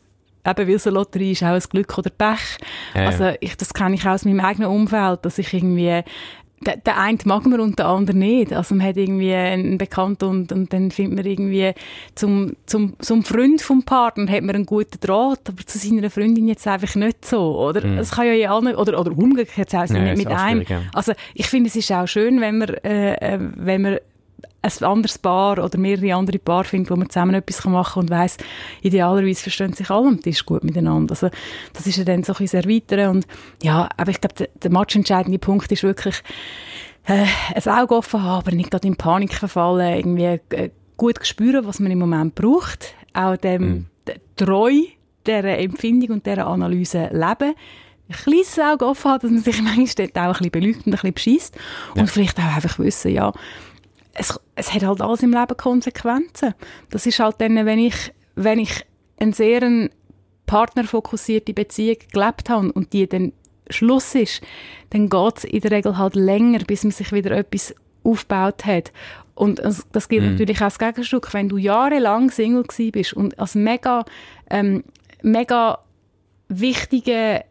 eben 0.47 0.67
weil 0.67 0.79
eine 0.83 0.93
Lotterie 0.93 1.31
ist, 1.31 1.43
auch 1.43 1.47
ein 1.47 1.61
Glück 1.69 1.97
oder 1.97 2.09
Pech. 2.09 2.57
Ja, 2.95 3.01
ja. 3.01 3.07
Also 3.07 3.37
ich, 3.39 3.57
das 3.57 3.73
kenne 3.73 3.95
ich 3.95 4.05
auch 4.07 4.13
aus 4.13 4.25
meinem 4.25 4.39
eigenen 4.39 4.69
Umfeld, 4.69 5.25
dass 5.25 5.37
ich 5.37 5.53
irgendwie 5.53 6.03
der, 6.65 6.77
der 6.77 6.99
eine 6.99 7.17
mag 7.25 7.45
man 7.45 7.59
und 7.59 7.77
der 7.77 7.87
andere 7.87 8.17
nicht. 8.17 8.51
Also 8.51 8.73
man 8.75 8.87
hat 8.87 8.97
irgendwie 8.97 9.33
einen 9.33 9.77
Bekannten 9.77 10.25
und, 10.25 10.51
und 10.51 10.73
dann 10.73 10.89
findet 10.91 11.17
man 11.17 11.25
irgendwie 11.25 11.73
zum, 12.15 12.53
zum, 12.65 12.95
zum 12.99 13.23
Freund 13.23 13.61
vom 13.61 13.83
Partner 13.83 14.31
hat 14.31 14.41
man 14.41 14.55
einen 14.55 14.65
guten 14.65 14.99
Draht, 14.99 15.41
aber 15.47 15.65
zu 15.65 15.77
seiner 15.77 16.09
Freundin 16.09 16.47
jetzt 16.47 16.67
einfach 16.67 16.95
nicht 16.95 17.25
so, 17.25 17.59
oder? 17.59 17.83
Es 17.99 18.11
kann 18.11 18.25
ja 18.25 18.33
ja 18.33 18.55
alle, 18.55 18.75
oder, 18.77 18.99
oder 18.99 19.11
umgekehrt 19.11 19.67
Mhm. 19.67 19.95
Ja, 19.95 20.01
nicht 20.01 20.17
mit 20.17 20.27
einem. 20.27 20.63
ja. 20.67 20.81
Also 20.93 21.13
ich 21.33 21.47
finde, 21.47 21.69
es 21.69 21.75
ist 21.75 21.91
auch 21.91 22.07
schön, 22.07 22.41
wenn 22.41 22.57
man, 22.57 22.69
äh, 22.69 23.13
äh, 23.13 23.39
wenn 23.39 23.81
man 23.81 23.97
ein 24.61 24.83
anderes 24.83 25.17
Paar 25.17 25.63
oder 25.63 25.77
mehrere 25.77 26.15
andere 26.15 26.39
Paar 26.39 26.63
findet, 26.63 26.91
wo 26.91 26.95
man 26.95 27.09
zusammen 27.09 27.35
etwas 27.35 27.63
machen 27.65 27.93
kann 27.93 28.03
und 28.03 28.09
weiss, 28.09 28.37
idealerweise 28.81 29.41
verstehen 29.41 29.73
sich 29.73 29.89
alle 29.89 30.07
am 30.07 30.21
Tisch 30.21 30.45
gut 30.45 30.63
miteinander. 30.63 31.13
Also, 31.13 31.29
das 31.73 31.87
ist 31.87 31.97
ja 31.97 32.03
dann 32.03 32.23
so 32.23 32.33
ein 32.33 32.37
bisschen 32.39 32.63
Erweitern 32.63 33.15
und 33.17 33.27
ja, 33.63 33.87
aber 33.97 34.11
ich 34.11 34.19
glaube, 34.19 34.35
der, 34.35 34.49
der 34.61 34.71
matchentscheidende 34.71 35.39
Punkt 35.39 35.71
ist 35.71 35.83
wirklich, 35.83 36.21
äh, 37.05 37.25
ein 37.55 37.71
Auge 37.73 37.95
offen 37.95 38.21
haben, 38.23 38.39
aber 38.45 38.51
nicht 38.51 38.71
gerade 38.71 38.87
in 38.87 38.97
Panik 38.97 39.33
verfallen, 39.33 39.95
irgendwie 39.97 40.39
äh, 40.55 40.69
gut 40.97 41.25
spüren, 41.25 41.65
was 41.65 41.79
man 41.79 41.91
im 41.91 41.99
Moment 41.99 42.35
braucht, 42.35 42.95
auch 43.13 43.37
dem 43.37 43.85
d- 44.07 44.15
treu 44.35 44.73
dieser 45.25 45.57
Empfindung 45.57 46.09
und 46.17 46.25
dieser 46.25 46.47
Analyse 46.47 47.09
leben, 47.13 47.53
ein 48.09 48.15
kleines 48.15 48.57
Auge 48.59 48.85
offen 48.85 49.11
haben, 49.11 49.21
dass 49.21 49.31
man 49.31 49.41
sich 49.41 49.61
manchmal 49.61 50.07
dort 50.07 50.17
auch 50.17 50.21
ein 50.23 50.31
bisschen 50.33 50.51
belügt 50.51 50.77
und 50.87 50.87
ein 50.87 50.91
bisschen 50.91 51.13
beschisst. 51.13 51.57
Und 51.95 52.09
vielleicht 52.09 52.39
auch 52.39 52.55
einfach 52.55 52.79
wissen, 52.79 53.11
ja, 53.11 53.33
es, 54.17 54.39
es 54.55 54.73
hat 54.73 54.83
halt 54.83 55.01
alles 55.01 55.23
im 55.23 55.31
Leben 55.31 55.57
Konsequenzen. 55.57 56.55
Das 56.89 57.05
ist 57.05 57.19
halt 57.19 57.39
dann, 57.39 57.55
wenn 57.65 57.79
ich, 57.79 58.13
wenn 58.35 58.59
ich 58.59 58.85
eine 59.19 59.33
sehr 59.33 59.89
partnerfokussierte 60.47 61.53
Beziehung 61.53 61.97
gelebt 62.11 62.49
habe 62.49 62.71
und 62.71 62.93
die 62.93 63.07
dann 63.07 63.33
Schluss 63.69 64.15
ist, 64.15 64.41
dann 64.89 65.09
geht 65.09 65.37
es 65.37 65.43
in 65.43 65.61
der 65.61 65.71
Regel 65.71 65.97
halt 65.97 66.15
länger, 66.15 66.59
bis 66.59 66.83
man 66.83 66.91
sich 66.91 67.11
wieder 67.11 67.31
etwas 67.31 67.75
aufgebaut 68.03 68.65
hat. 68.65 68.91
Und 69.35 69.59
das, 69.59 70.09
gilt 70.09 70.23
natürlich 70.23 70.57
auch 70.57 70.63
als 70.63 70.79
Gegenstück, 70.79 71.31
wenn 71.33 71.49
du 71.49 71.57
jahrelang 71.57 72.31
Single 72.31 72.63
bist 72.91 73.13
und 73.13 73.37
als 73.37 73.53
mega, 73.53 74.03
ähm, 74.49 74.83
mega 75.21 75.79
wichtige, 76.47 77.43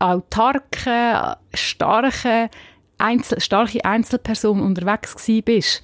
autarke, 0.00 1.36
starke, 1.54 2.50
Einzel 2.98 3.40
starke 3.40 3.84
Einzelperson 3.84 4.60
unterwegs 4.60 5.16
bist, 5.44 5.82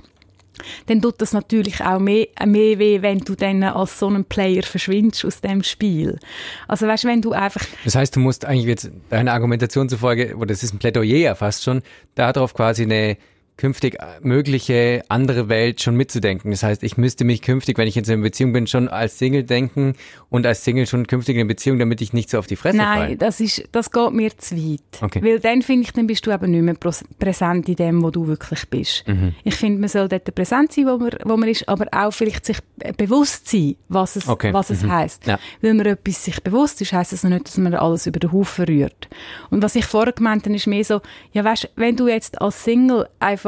dann 0.87 1.00
tut 1.03 1.20
das 1.20 1.33
natürlich 1.33 1.81
auch 1.81 1.98
mehr, 1.98 2.27
mehr 2.44 2.79
weh, 2.79 3.03
wenn 3.03 3.18
du 3.18 3.35
dann 3.35 3.62
als 3.62 3.98
so 3.98 4.09
ein 4.09 4.24
Player 4.24 4.62
verschwindest 4.62 5.24
aus 5.24 5.40
dem 5.40 5.62
Spiel. 5.62 6.18
Also 6.68 6.87
weißt, 6.87 7.05
wenn 7.05 7.22
du 7.22 7.33
einfach... 7.33 7.64
Das 7.85 7.94
heißt, 7.94 8.14
du 8.14 8.20
musst 8.20 8.44
eigentlich 8.44 8.66
jetzt 8.66 8.90
deiner 9.11 9.33
Argumentation 9.33 9.88
zufolge, 9.88 10.37
oder 10.37 10.46
das 10.46 10.62
ist 10.62 10.74
ein 10.74 10.79
Plädoyer 10.79 11.35
fast 11.35 11.64
schon, 11.64 11.83
darauf 12.14 12.55
quasi 12.55 12.83
eine 12.85 13.16
künftig 13.56 13.98
mögliche 14.20 15.02
andere 15.08 15.48
Welt 15.48 15.80
schon 15.80 15.94
mitzudenken. 15.96 16.50
Das 16.50 16.62
heißt, 16.64 16.82
ich 16.82 16.96
müsste 16.96 17.24
mich 17.24 17.40
künftig, 17.40 17.78
wenn 17.78 17.86
ich 17.86 17.94
jetzt 17.94 18.08
in 18.08 18.14
einer 18.14 18.22
Beziehung 18.22 18.52
bin, 18.52 18.66
schon 18.66 18.88
als 18.88 19.18
Single 19.18 19.44
denken 19.44 19.94
und 20.28 20.44
als 20.46 20.64
Single 20.64 20.86
schon 20.86 21.06
künftig 21.06 21.36
in 21.36 21.40
einer 21.42 21.48
Beziehung, 21.48 21.78
damit 21.78 22.00
ich 22.00 22.12
nicht 22.12 22.30
so 22.30 22.38
auf 22.38 22.46
die 22.48 22.56
Fresse 22.56 22.76
Nein, 22.78 22.98
falle. 22.98 23.16
das 23.16 23.38
ist, 23.40 23.62
das 23.72 23.90
geht 23.92 24.10
mir 24.12 24.36
zu 24.36 24.56
weit. 24.56 24.80
Okay. 25.00 25.22
Weil 25.22 25.38
dann 25.38 25.62
finde 25.62 25.84
ich, 25.86 25.92
dann 25.92 26.06
bist 26.08 26.26
du 26.26 26.32
eben 26.32 26.50
nicht 26.50 26.62
mehr 26.62 26.74
präsent 27.18 27.68
in 27.68 27.76
dem, 27.76 28.02
wo 28.02 28.10
du 28.10 28.26
wirklich 28.26 28.68
bist. 28.68 29.06
Mhm. 29.06 29.34
Ich 29.44 29.54
finde, 29.54 29.78
man 29.80 29.88
soll 29.88 30.08
dort 30.08 30.34
präsent 30.34 30.72
sein, 30.72 30.86
wo 30.86 30.96
man, 30.98 31.10
wo 31.24 31.36
man 31.36 31.48
ist, 31.48 31.68
aber 31.68 31.86
auch 31.92 32.10
vielleicht 32.12 32.44
sich 32.46 32.58
bewusst 32.96 33.48
sein, 33.48 33.76
was 33.88 34.16
es, 34.16 34.26
Okay. 34.28 34.52
was 34.52 34.70
es 34.70 34.82
Mhm. 34.82 34.90
heisst. 34.92 35.26
Ja. 35.26 35.38
Weil 35.62 35.74
man 35.74 35.86
etwas 35.86 36.24
sich 36.24 36.42
bewusst 36.42 36.80
ist, 36.80 36.92
heisst 36.92 37.12
das 37.12 37.22
noch 37.22 37.30
nicht, 37.30 37.46
dass 37.46 37.56
man 37.58 37.72
alles 37.74 38.06
über 38.06 38.18
den 38.18 38.32
Haufen 38.32 38.64
rührt. 38.64 39.08
Und 39.50 39.62
was 39.62 39.76
ich 39.76 39.84
vorher 39.84 40.12
gemeint 40.12 40.44
habe, 40.44 40.56
ist 40.56 40.66
mehr 40.66 40.84
so, 40.84 41.00
ja 41.32 41.44
weißt, 41.44 41.70
wenn 41.76 41.94
du 41.96 42.08
jetzt 42.08 42.40
als 42.40 42.64
Single 42.64 43.08
einfach 43.20 43.43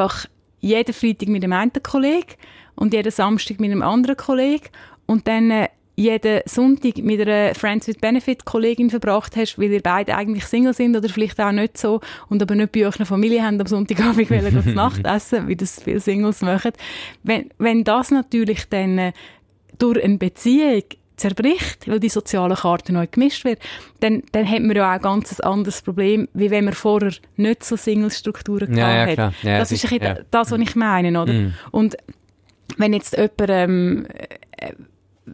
jeden 0.61 0.95
Freitag 0.95 1.29
mit 1.29 1.45
einem 1.45 1.53
einen 1.53 1.73
Kollegen 1.83 2.35
und 2.75 2.93
jeden 2.93 3.13
Samstag 3.13 3.61
mit 3.61 3.71
einem 3.71 3.83
anderen 3.83 4.17
Kollegen 4.17 4.67
und 5.07 5.27
dann 5.27 5.51
äh, 5.51 5.69
jeden 5.97 6.43
Sonntag 6.45 6.99
mit 6.99 7.21
einer 7.21 7.55
Friends 7.55 7.89
with 7.89 7.97
Benefit 7.97 8.45
Kollegin 8.45 8.91
verbracht 8.91 9.35
hast, 9.35 9.59
weil 9.59 9.73
ihr 9.73 9.81
beide 9.81 10.15
eigentlich 10.15 10.45
Single 10.45 10.75
sind 10.75 10.95
oder 10.95 11.09
vielleicht 11.09 11.41
auch 11.41 11.53
nicht 11.53 11.79
so 11.79 12.01
und 12.29 12.43
aber 12.43 12.55
nicht 12.55 12.73
bei 12.73 12.87
euch 12.87 12.97
eine 12.97 13.07
Familie 13.07 13.43
haben 13.43 13.59
am 13.59 13.67
Sonntagabend 13.67 14.31
wollen 14.31 14.63
zu 14.63 14.71
Nacht 14.71 15.07
essen, 15.07 15.49
wie 15.49 15.57
das 15.57 15.83
viele 15.83 16.01
Singles 16.01 16.43
machen. 16.43 16.73
Wenn, 17.23 17.49
wenn 17.59 17.83
das 17.83 18.11
natürlich 18.11 18.69
dann 18.69 18.99
äh, 18.99 19.13
durch 19.79 20.03
eine 20.03 20.19
Beziehung 20.19 20.83
zerbricht, 21.17 21.89
weil 21.89 22.01
die 22.01 22.09
sozialen 22.09 22.57
Karten 22.57 22.95
neu 22.95 23.07
gemischt 23.11 23.45
wird, 23.45 23.61
dann, 24.01 24.23
dann 24.33 24.49
hat 24.49 24.61
man 24.61 24.77
ja 24.77 24.91
auch 24.91 24.95
ein 24.97 25.03
ganz 25.03 25.41
anderes 25.41 25.83
Problem, 25.83 26.29
wie 26.35 26.51
wenn 26.51 26.65
man 26.67 26.75
vorher 26.75 27.13
nicht 27.37 27.65
so 27.65 27.77
Single-Strukturen 27.77 28.77
Ja, 28.77 28.91
ja, 28.91 29.05
gehabt 29.05 29.15
klar. 29.15 29.29
hat. 29.29 29.43
Ja, 29.43 29.59
das 29.59 29.73
ist 29.73 29.91
ja. 29.91 30.19
das, 30.31 30.51
was 30.51 30.61
ich 30.61 30.77
meine, 30.77 31.21
oder? 31.21 31.33
Mhm. 31.33 31.55
Und 31.71 31.97
wenn 32.77 32.93
jetzt 32.93 33.17
jemand, 33.17 33.49
ähm, 33.49 34.07
äh, 34.59 34.73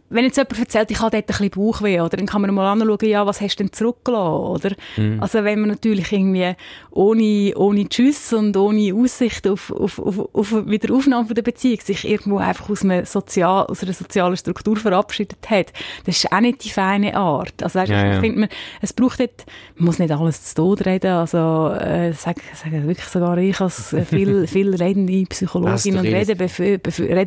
wenn 0.09 0.25
jetzt 0.25 0.37
jemand 0.37 0.57
erzählt, 0.57 0.89
ich 0.89 0.99
habe 0.99 1.11
dort 1.11 1.23
ein 1.23 1.27
bisschen 1.27 1.49
Bauchweh, 1.51 2.01
oder, 2.01 2.17
dann 2.17 2.25
kann 2.25 2.41
man 2.41 2.53
mal 2.53 2.71
anschauen, 2.71 2.97
ja, 3.09 3.25
was 3.27 3.41
hast 3.41 3.57
du 3.59 3.63
denn 3.63 3.73
zurückgelassen, 3.73 4.43
oder? 4.43 4.71
Mhm. 4.97 5.21
Also 5.21 5.43
wenn 5.43 5.59
man 5.59 5.69
natürlich 5.69 6.11
irgendwie 6.11 6.55
ohne, 6.91 7.53
ohne 7.55 7.87
Tschüss 7.87 8.33
und 8.33 8.57
ohne 8.57 8.93
Aussicht 8.93 9.47
auf, 9.47 9.71
auf, 9.71 9.99
auf, 9.99 10.19
auf 10.33 10.65
Wiederaufnahme 10.65 11.27
von 11.27 11.35
der 11.35 11.43
Beziehung 11.43 11.79
sich 11.81 12.07
irgendwo 12.09 12.37
einfach 12.37 12.69
aus, 12.69 12.83
einem 12.83 13.05
Sozial, 13.05 13.65
aus 13.67 13.83
einer 13.83 13.93
sozialen 13.93 14.35
Struktur 14.35 14.77
verabschiedet 14.77 15.49
hat, 15.49 15.71
das 16.05 16.17
ist 16.17 16.31
auch 16.31 16.39
nicht 16.39 16.63
die 16.63 16.69
feine 16.69 17.15
Art. 17.15 17.61
Also 17.61 17.79
weißt, 17.79 17.91
Ja, 17.91 18.07
ich 18.07 18.13
ja. 18.15 18.19
finde, 18.19 18.39
man, 18.39 18.49
es 18.81 18.93
braucht 18.93 19.19
nicht, 19.19 19.45
man 19.75 19.85
muss 19.85 19.99
nicht 19.99 20.11
alles 20.11 20.43
zu 20.43 20.55
Tod 20.55 20.85
reden, 20.85 21.11
also 21.11 21.69
äh, 21.73 22.13
sag, 22.13 22.37
sag 22.55 22.71
wirklich 22.71 23.07
sogar 23.07 23.37
ich 23.37 23.59
als 23.61 23.95
viel, 24.09 24.47
viel 24.47 24.73
redende 24.73 25.23
Psychologin 25.29 25.97
und 25.97 26.05
redest. 26.05 26.29
rede, 26.29 26.35
befür, 26.35 26.77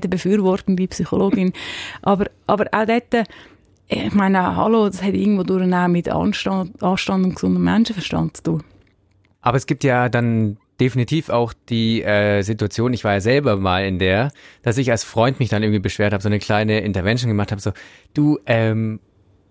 befürwortende 0.09 0.87
Psychologin, 0.89 1.53
aber, 2.03 2.27
aber 2.47 2.56
auch 2.65 2.87
dort, 2.87 3.15
äh, 3.15 3.25
ich 3.89 4.15
meine, 4.15 4.57
hallo, 4.57 4.89
das 4.89 5.03
hat 5.03 5.15
irgendwo 5.15 5.43
durch 5.43 5.67
mit 5.89 6.09
Anstand, 6.09 6.83
Anstand 6.83 7.25
und 7.25 7.35
gesundem 7.35 7.65
Menschenverstand 7.65 8.39
zu 8.39 8.43
tun. 8.43 8.65
Aber 9.41 9.57
es 9.57 9.67
gibt 9.67 9.85
ja 9.85 10.09
dann 10.09 10.57
definitiv 10.81 11.29
auch 11.29 11.53
die 11.69 12.03
äh, 12.03 12.43
Situation, 12.43 12.93
ich 12.93 13.05
war 13.05 13.13
ja 13.15 13.21
selber 13.21 13.57
mal 13.57 13.85
in 13.85 13.99
der, 13.99 14.31
dass 14.63 14.79
ich 14.79 14.91
als 14.91 15.05
Freund 15.05 15.39
mich 15.41 15.49
dann 15.49 15.63
irgendwie 15.63 15.79
beschwert 15.79 16.13
habe, 16.13 16.23
so 16.23 16.29
eine 16.29 16.39
kleine 16.39 16.81
Intervention 16.81 17.29
gemacht 17.29 17.51
habe, 17.53 17.63
so, 17.63 17.73
du, 18.13 18.39
ähm, 18.47 19.01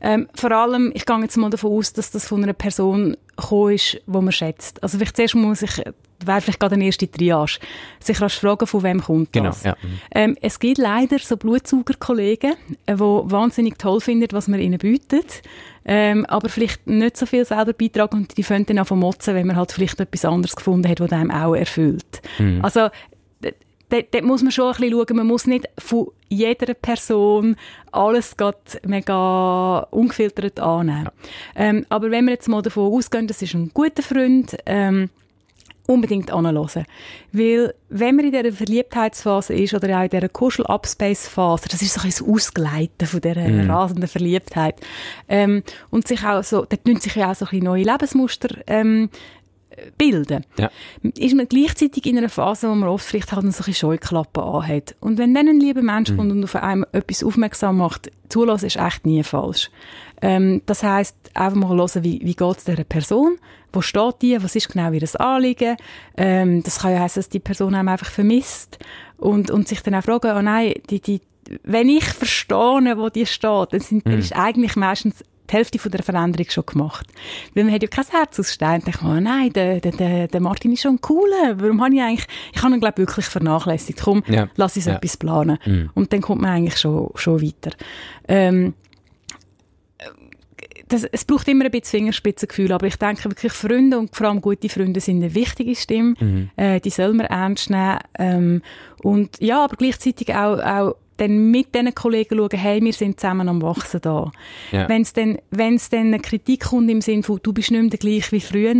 Ähm, 0.00 0.28
vor 0.34 0.52
allem, 0.52 0.92
ich 0.94 1.06
gehe 1.06 1.18
jetzt 1.20 1.36
mal 1.36 1.50
davon 1.50 1.72
aus, 1.72 1.92
dass 1.92 2.10
das 2.10 2.26
von 2.28 2.42
einer 2.42 2.52
Person 2.52 3.16
gekommen 3.36 3.72
ist, 3.74 3.94
die 4.06 4.12
man 4.12 4.30
schätzt. 4.32 4.82
Also 4.82 4.98
vielleicht 4.98 5.16
zuerst 5.16 5.34
muss 5.34 5.62
ich, 5.62 5.78
wäre 6.24 6.40
vielleicht 6.40 6.60
gerade 6.60 6.74
eine 6.74 6.84
erste 6.84 7.10
Triage, 7.10 7.58
sich 8.00 8.20
rasch 8.20 8.38
fragen, 8.38 8.66
von 8.66 8.82
wem 8.82 9.02
kommt 9.02 9.32
Genau, 9.32 9.46
das. 9.46 9.64
ja. 9.64 9.76
Ähm, 10.14 10.36
es 10.42 10.58
gibt 10.60 10.78
leider 10.78 11.18
so 11.18 11.36
Blutsaugerkollegen, 11.36 12.52
äh, 12.86 12.94
die 12.94 13.00
wahnsinnig 13.00 13.78
toll 13.78 14.00
finden, 14.00 14.28
was 14.32 14.46
man 14.48 14.60
ihnen 14.60 14.78
bietet, 14.78 15.42
ähm, 15.84 16.26
aber 16.26 16.48
vielleicht 16.48 16.86
nicht 16.86 17.16
so 17.16 17.24
viel 17.26 17.44
selber 17.44 17.72
beitragen 17.72 18.16
und 18.18 18.36
die 18.36 18.42
fangen 18.42 18.66
dann 18.66 18.78
an 18.78 18.86
zu 18.86 18.94
motzen, 18.94 19.34
wenn 19.34 19.46
man 19.46 19.56
halt 19.56 19.72
vielleicht 19.72 19.98
etwas 20.00 20.24
anderes 20.24 20.54
gefunden 20.54 20.88
hat, 20.88 21.00
was 21.00 21.12
einem 21.12 21.30
auch 21.30 21.54
erfüllt. 21.54 22.20
Also 22.62 22.88
d- 22.88 22.92
dort, 23.88 24.14
dort 24.14 24.24
muss 24.24 24.42
man 24.42 24.52
schon 24.52 24.66
ein 24.66 24.80
bisschen 24.80 24.92
schauen, 24.92 25.16
man 25.16 25.26
muss 25.26 25.46
nicht 25.46 25.68
von 25.78 26.08
jeder 26.28 26.74
Person 26.74 27.56
alles 27.92 28.36
grad 28.36 28.80
mega 28.86 29.86
ungefiltert 29.90 30.60
annehmen. 30.60 31.10
Ähm, 31.56 31.86
aber 31.88 32.10
wenn 32.10 32.26
wir 32.26 32.32
jetzt 32.32 32.48
mal 32.48 32.62
davon 32.62 32.92
ausgehen, 32.92 33.26
das 33.26 33.42
ist 33.42 33.54
ein 33.54 33.70
guter 33.72 34.02
Freund, 34.02 34.56
ähm, 34.66 35.10
unbedingt 35.88 36.30
anhören. 36.30 36.84
Weil, 37.32 37.74
wenn 37.88 38.14
man 38.14 38.26
in 38.26 38.32
dieser 38.32 38.52
Verliebtheitsphase 38.52 39.54
ist 39.54 39.72
oder 39.72 39.98
auch 39.98 40.02
in 40.02 40.10
dieser 40.10 40.28
Kuschel-Upspace-Phase, 40.28 41.68
das 41.70 41.80
ist 41.80 41.94
so 41.94 42.00
ein 42.02 42.08
bisschen 42.08 42.26
das 42.26 42.34
Ausgleiten 42.34 43.06
von 43.06 43.20
dieser 43.22 43.68
rasenden 43.68 44.06
Verliebtheit, 44.06 44.74
ähm, 45.28 45.62
und 45.90 46.06
sich 46.06 46.22
auch 46.24 46.44
so, 46.44 46.66
dort 46.66 46.84
tun 46.84 47.00
sich 47.00 47.14
ja 47.14 47.30
auch 47.30 47.34
so 47.34 47.46
ein 47.46 47.50
bisschen 47.50 47.64
neue 47.64 47.84
Lebensmuster 47.84 48.58
ähm, 48.66 49.08
bilden, 49.96 50.44
Ja. 50.58 50.70
ist 51.02 51.34
man 51.34 51.46
gleichzeitig 51.48 52.06
in 52.06 52.18
einer 52.18 52.28
Phase, 52.28 52.68
wo 52.68 52.74
man 52.74 52.88
oft 52.88 53.04
vielleicht 53.06 53.32
halt 53.32 53.42
so 53.42 53.46
ein 53.46 53.50
bisschen 53.52 53.74
Scheuklappen 53.74 54.42
anhat. 54.42 54.96
Und 55.00 55.18
wenn 55.18 55.34
dann 55.34 55.48
ein 55.48 55.60
lieber 55.60 55.82
Mensch 55.82 56.14
kommt 56.14 56.30
und 56.32 56.44
auf 56.44 56.56
einem 56.56 56.84
etwas 56.92 57.22
aufmerksam 57.24 57.78
macht, 57.78 58.10
zulassen 58.28 58.66
ist 58.66 58.76
echt 58.76 59.06
nie 59.06 59.22
falsch. 59.22 59.70
Ähm, 60.20 60.62
das 60.66 60.82
heisst, 60.82 61.16
einfach 61.34 61.56
mal 61.56 61.68
hören, 61.68 62.04
wie, 62.04 62.20
wie 62.22 62.34
geht 62.34 62.56
es 62.56 62.64
dieser 62.64 62.84
Person? 62.84 63.38
Wo 63.72 63.80
steht 63.82 64.16
die? 64.22 64.42
Was 64.42 64.56
ist 64.56 64.68
genau 64.70 64.90
ihr 64.92 65.20
Anliegen? 65.20 65.76
Ähm, 66.16 66.62
das 66.62 66.80
kann 66.80 66.92
ja 66.92 67.00
heißen, 67.00 67.20
dass 67.20 67.28
die 67.28 67.38
Person 67.38 67.74
einem 67.74 67.88
einfach 67.88 68.10
vermisst. 68.10 68.78
Und, 69.16 69.50
und 69.50 69.68
sich 69.68 69.82
dann 69.82 69.94
auch 69.94 70.04
fragen, 70.04 70.32
oh 70.36 70.42
nein, 70.42 70.74
die, 70.90 71.00
die, 71.00 71.20
wenn 71.64 71.88
ich 71.88 72.04
verstehe, 72.04 72.94
wo 72.96 73.08
die 73.08 73.26
steht, 73.26 73.72
dann, 73.72 73.80
sind, 73.80 74.06
dann 74.06 74.18
ist 74.18 74.34
eigentlich 74.36 74.76
meistens 74.76 75.24
die 75.50 75.56
Hälfte 75.56 75.78
von 75.78 75.90
der 75.90 76.02
Veränderung 76.02 76.48
schon 76.50 76.66
gemacht. 76.66 77.06
Weil 77.54 77.64
man 77.64 77.72
hat 77.74 77.82
ja 77.82 77.88
kein 77.88 78.06
Herz 78.06 78.38
aus 78.38 78.52
Stein. 78.52 78.82
Man, 79.02 79.16
oh 79.16 79.20
nein, 79.20 79.52
der, 79.52 79.80
der, 79.80 80.28
der, 80.28 80.40
Martin 80.40 80.72
ist 80.72 80.82
schon 80.82 81.00
cooler. 81.00 81.54
Warum 81.60 81.82
habe 81.82 81.94
ich 81.94 82.02
eigentlich, 82.02 82.26
ich 82.54 82.62
habe 82.62 82.74
ihn, 82.74 82.80
glaube 82.80 83.02
ich, 83.02 83.08
wirklich 83.08 83.26
vernachlässigt. 83.26 84.00
Komm, 84.02 84.22
Ja. 84.28 84.48
lass 84.56 84.76
uns 84.76 84.86
Ja. 84.86 84.96
etwas 84.96 85.16
planen. 85.16 85.58
Und 85.94 86.12
dann 86.12 86.20
kommt 86.20 86.42
man 86.42 86.50
eigentlich 86.52 86.78
schon, 86.78 87.10
schon 87.14 87.40
weiter. 87.42 87.70
Ähm, 88.26 88.74
das, 90.88 91.04
es 91.04 91.24
braucht 91.26 91.46
immer 91.48 91.66
ein 91.66 91.70
bisschen 91.70 91.98
Fingerspitzengefühl, 92.00 92.72
aber 92.72 92.86
ich 92.86 92.96
denke 92.96 93.24
wirklich, 93.26 93.52
Freunde 93.52 93.98
und 93.98 94.14
vor 94.16 94.26
allem 94.28 94.40
gute 94.40 94.68
Freunde 94.70 95.00
sind 95.00 95.16
eine 95.22 95.34
wichtige 95.34 95.74
Stimme. 95.76 96.48
Äh, 96.56 96.80
die 96.80 96.90
soll 96.90 97.12
man 97.12 97.26
ernst 97.26 97.68
nehmen. 97.70 97.98
Ähm, 98.18 98.62
und 99.02 99.38
ja, 99.40 99.64
aber 99.64 99.76
gleichzeitig 99.76 100.34
auch, 100.34 100.58
auch 100.60 100.94
dann 101.18 101.50
mit 101.50 101.74
diesen 101.74 101.94
Kollegen 101.94 102.36
schauen, 102.36 102.48
hey, 102.52 102.82
wir 102.82 102.92
sind 102.92 103.20
zusammen 103.20 103.48
am 103.48 103.60
Wachsen 103.62 104.00
da. 104.00 104.30
Ja. 104.72 104.88
Wenn 104.88 105.02
es 105.02 105.12
dann, 105.12 105.38
wenn's 105.50 105.90
dann 105.90 106.08
eine 106.08 106.20
Kritik 106.20 106.64
kommt 106.64 106.90
im 106.90 107.00
Sinne 107.00 107.22
von, 107.22 107.40
du 107.42 107.52
bist 107.52 107.70
nicht 107.70 107.80
mehr 107.80 107.90
der 107.90 107.98
gleich 107.98 108.32
wie 108.32 108.40
früher, 108.40 108.74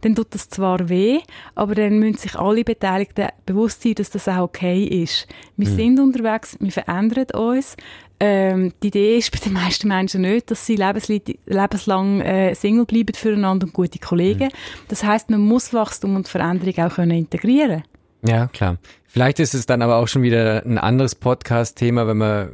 dann 0.00 0.14
tut 0.14 0.34
das 0.34 0.48
zwar 0.48 0.88
weh, 0.88 1.20
aber 1.54 1.74
dann 1.74 1.98
müssen 1.98 2.18
sich 2.18 2.36
alle 2.36 2.64
Beteiligten 2.64 3.28
bewusst 3.46 3.82
sein, 3.82 3.94
dass 3.94 4.10
das 4.10 4.28
auch 4.28 4.42
okay 4.42 4.84
ist. 4.84 5.26
Wir 5.56 5.68
sind 5.68 6.00
unterwegs, 6.00 6.56
wir 6.60 6.72
verändern 6.72 7.26
uns. 7.34 7.76
Ähm, 8.20 8.72
die 8.82 8.88
Idee 8.88 9.18
ist 9.18 9.32
bei 9.32 9.38
den 9.38 9.52
meisten 9.52 9.88
Menschen 9.88 10.22
nicht, 10.22 10.50
dass 10.50 10.64
sie 10.64 10.76
lebenslang 10.76 12.20
äh, 12.20 12.54
Single 12.54 12.86
bleiben 12.86 13.14
füreinander 13.14 13.66
und 13.66 13.72
gute 13.72 13.98
Kollegen. 13.98 14.50
Das 14.88 15.02
heißt, 15.04 15.30
man 15.30 15.40
muss 15.40 15.74
Wachstum 15.74 16.16
und 16.16 16.28
Veränderung 16.28 16.78
auch 16.84 16.94
können 16.94 17.18
integrieren 17.18 17.82
Ja, 18.22 18.46
klar. 18.46 18.78
Vielleicht 19.14 19.38
ist 19.38 19.54
es 19.54 19.64
dann 19.64 19.80
aber 19.80 19.98
auch 19.98 20.08
schon 20.08 20.22
wieder 20.24 20.66
ein 20.66 20.76
anderes 20.76 21.14
Podcast-Thema, 21.14 22.08
wenn 22.08 22.16
man, 22.16 22.50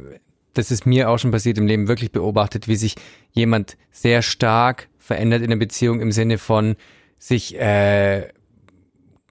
das 0.53 0.69
ist 0.69 0.85
mir 0.85 1.09
auch 1.09 1.17
schon 1.17 1.31
passiert 1.31 1.57
im 1.57 1.65
Leben, 1.65 1.87
wirklich 1.87 2.11
beobachtet, 2.11 2.67
wie 2.67 2.75
sich 2.75 2.93
jemand 3.31 3.77
sehr 3.89 4.21
stark 4.21 4.87
verändert 4.99 5.41
in 5.41 5.49
der 5.49 5.57
Beziehung 5.57 6.01
im 6.01 6.11
Sinne 6.11 6.37
von 6.37 6.75
sich 7.17 7.59
äh, 7.59 8.27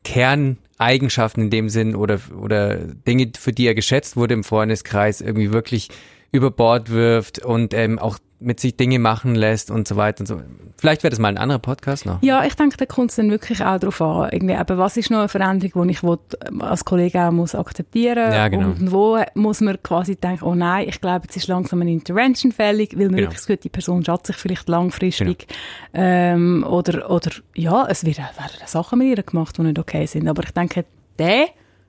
Kerneigenschaften 0.03 1.45
in 1.45 1.51
dem 1.51 1.69
Sinn 1.69 1.95
oder, 1.95 2.19
oder 2.37 2.79
Dinge, 2.79 3.31
für 3.38 3.53
die 3.53 3.69
er 3.69 3.77
geschätzt 3.77 4.16
wurde 4.16 4.35
im 4.35 4.43
Freundeskreis, 4.43 5.21
irgendwie 5.21 5.53
wirklich 5.53 5.88
über 6.33 6.51
Bord 6.51 6.90
wirft 6.90 7.38
und 7.38 7.75
ähm, 7.75 8.01
auch 8.01 8.19
mit 8.42 8.59
sich 8.59 8.76
Dinge 8.76 8.98
machen 8.98 9.35
lässt 9.35 9.70
und 9.70 9.87
so 9.87 9.96
weiter 9.96 10.20
und 10.20 10.26
so. 10.26 10.40
Vielleicht 10.79 11.03
wäre 11.03 11.11
das 11.11 11.18
mal 11.18 11.29
ein 11.29 11.37
anderer 11.37 11.59
Podcast 11.59 12.07
noch. 12.07 12.22
Ja, 12.22 12.42
ich 12.44 12.55
denke, 12.57 12.76
da 12.79 12.87
kommt 12.87 13.11
es 13.11 13.16
dann 13.16 13.31
wirklich 13.31 13.62
auch 13.62 13.79
darauf 13.79 14.00
an, 14.00 14.31
irgendwie, 14.33 14.55
eben, 14.55 14.79
was 14.79 14.96
ist 14.96 15.11
noch 15.11 15.18
eine 15.18 15.29
Veränderung, 15.29 15.87
die 15.88 15.92
ich 15.92 16.03
will, 16.03 16.18
als 16.61 16.85
Kollege 16.87 17.20
auch 17.22 17.33
muss 17.33 17.55
akzeptieren 17.55 18.33
Ja, 18.33 18.48
genau. 18.48 18.68
und 18.68 18.90
wo 18.90 19.18
muss 19.35 19.61
man 19.61 19.83
quasi 19.83 20.16
denken, 20.16 20.44
oh 20.44 20.55
nein, 20.55 20.88
ich 20.88 21.00
glaube, 21.00 21.26
jetzt 21.26 21.37
ist 21.37 21.48
langsam 21.48 21.83
eine 21.83 21.92
Intervention 21.92 22.50
fällig, 22.50 22.92
weil 22.96 23.07
man 23.07 23.16
Genau. 23.16 23.29
wirklich 23.29 23.40
Gefühl, 23.40 23.57
die 23.59 23.68
Person 23.68 24.05
schadet 24.05 24.29
sich 24.29 24.37
vielleicht 24.37 24.68
langfristig 24.68 25.46
ähm, 25.92 26.64
oder, 26.66 27.11
oder 27.11 27.31
ja, 27.55 27.87
es 27.88 28.05
wird, 28.05 28.18
werden 28.18 28.31
Sachen 28.66 28.98
mit 29.00 29.16
ihr 29.18 29.22
gemacht, 29.22 29.59
die 29.59 29.62
nicht 29.62 29.79
okay 29.79 30.07
sind, 30.07 30.26
aber 30.29 30.42
ich 30.44 30.53
denke, 30.53 30.85
den 31.18 31.46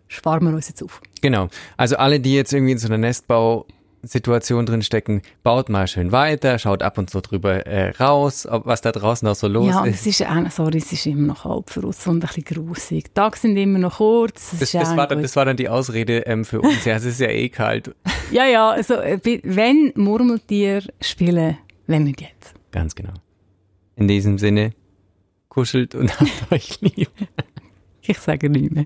sparen 0.09 0.43
wir 0.45 0.53
uns 0.53 0.67
jetzt 0.67 0.83
auf. 0.83 0.99
Genau. 1.21 1.47
Also 1.77 1.95
alle, 1.95 2.19
die 2.19 2.35
jetzt 2.35 2.51
irgendwie 2.51 2.73
in 2.73 2.77
so 2.77 2.87
einer 2.87 2.97
Nestbausituation 4.01 4.65
drin 4.65 4.81
stecken, 4.81 5.21
baut 5.43 5.69
mal 5.69 5.87
schön 5.87 6.11
weiter, 6.11 6.57
schaut 6.59 6.83
ab 6.83 6.97
und 6.97 7.09
zu 7.09 7.21
drüber 7.21 7.65
äh, 7.65 7.91
raus, 7.91 8.47
ob, 8.47 8.65
was 8.65 8.81
da 8.81 8.91
draußen 8.91 9.27
noch 9.27 9.35
so 9.35 9.47
los 9.47 9.67
ja, 9.67 9.85
ist. 9.85 10.05
es 10.05 10.19
ist, 10.19 10.55
sorry, 10.55 10.77
es 10.77 10.91
ist 10.91 11.05
immer 11.05 11.27
noch 11.27 11.45
halb 11.45 11.69
für 11.69 11.81
uns 11.81 12.05
und 12.07 12.17
ein 12.17 12.19
bisschen 12.27 12.43
grusig. 12.43 13.05
Die 13.05 13.13
Tage 13.13 13.37
sind 13.37 13.57
immer 13.57 13.79
noch 13.79 13.97
kurz. 13.97 14.51
Das, 14.59 14.71
das, 14.71 14.95
war 14.95 15.07
dann, 15.07 15.21
das 15.21 15.35
war 15.35 15.45
dann 15.45 15.57
die 15.57 15.69
Ausrede 15.69 16.19
ähm, 16.19 16.45
für 16.45 16.61
uns. 16.61 16.85
Ja, 16.85 16.95
es 16.95 17.05
ist 17.05 17.19
ja 17.19 17.29
eh 17.29 17.49
kalt. 17.49 17.95
Ja, 18.31 18.45
ja, 18.45 18.69
also 18.69 18.93
äh, 18.93 19.19
wenn 19.43 19.91
Murmeltier 19.95 20.83
spielen, 21.01 21.57
wenn 21.85 22.05
nicht 22.05 22.21
jetzt. 22.21 22.53
Ganz 22.71 22.95
genau. 22.95 23.11
In 23.97 24.07
diesem 24.07 24.37
Sinne, 24.37 24.71
kuschelt 25.49 25.95
und 25.95 26.17
habt 26.19 26.49
euch 26.49 26.79
lieb. 26.79 27.09
Ich 28.01 28.17
sage 28.19 28.49
nicht 28.49 28.71
mehr. 28.71 28.85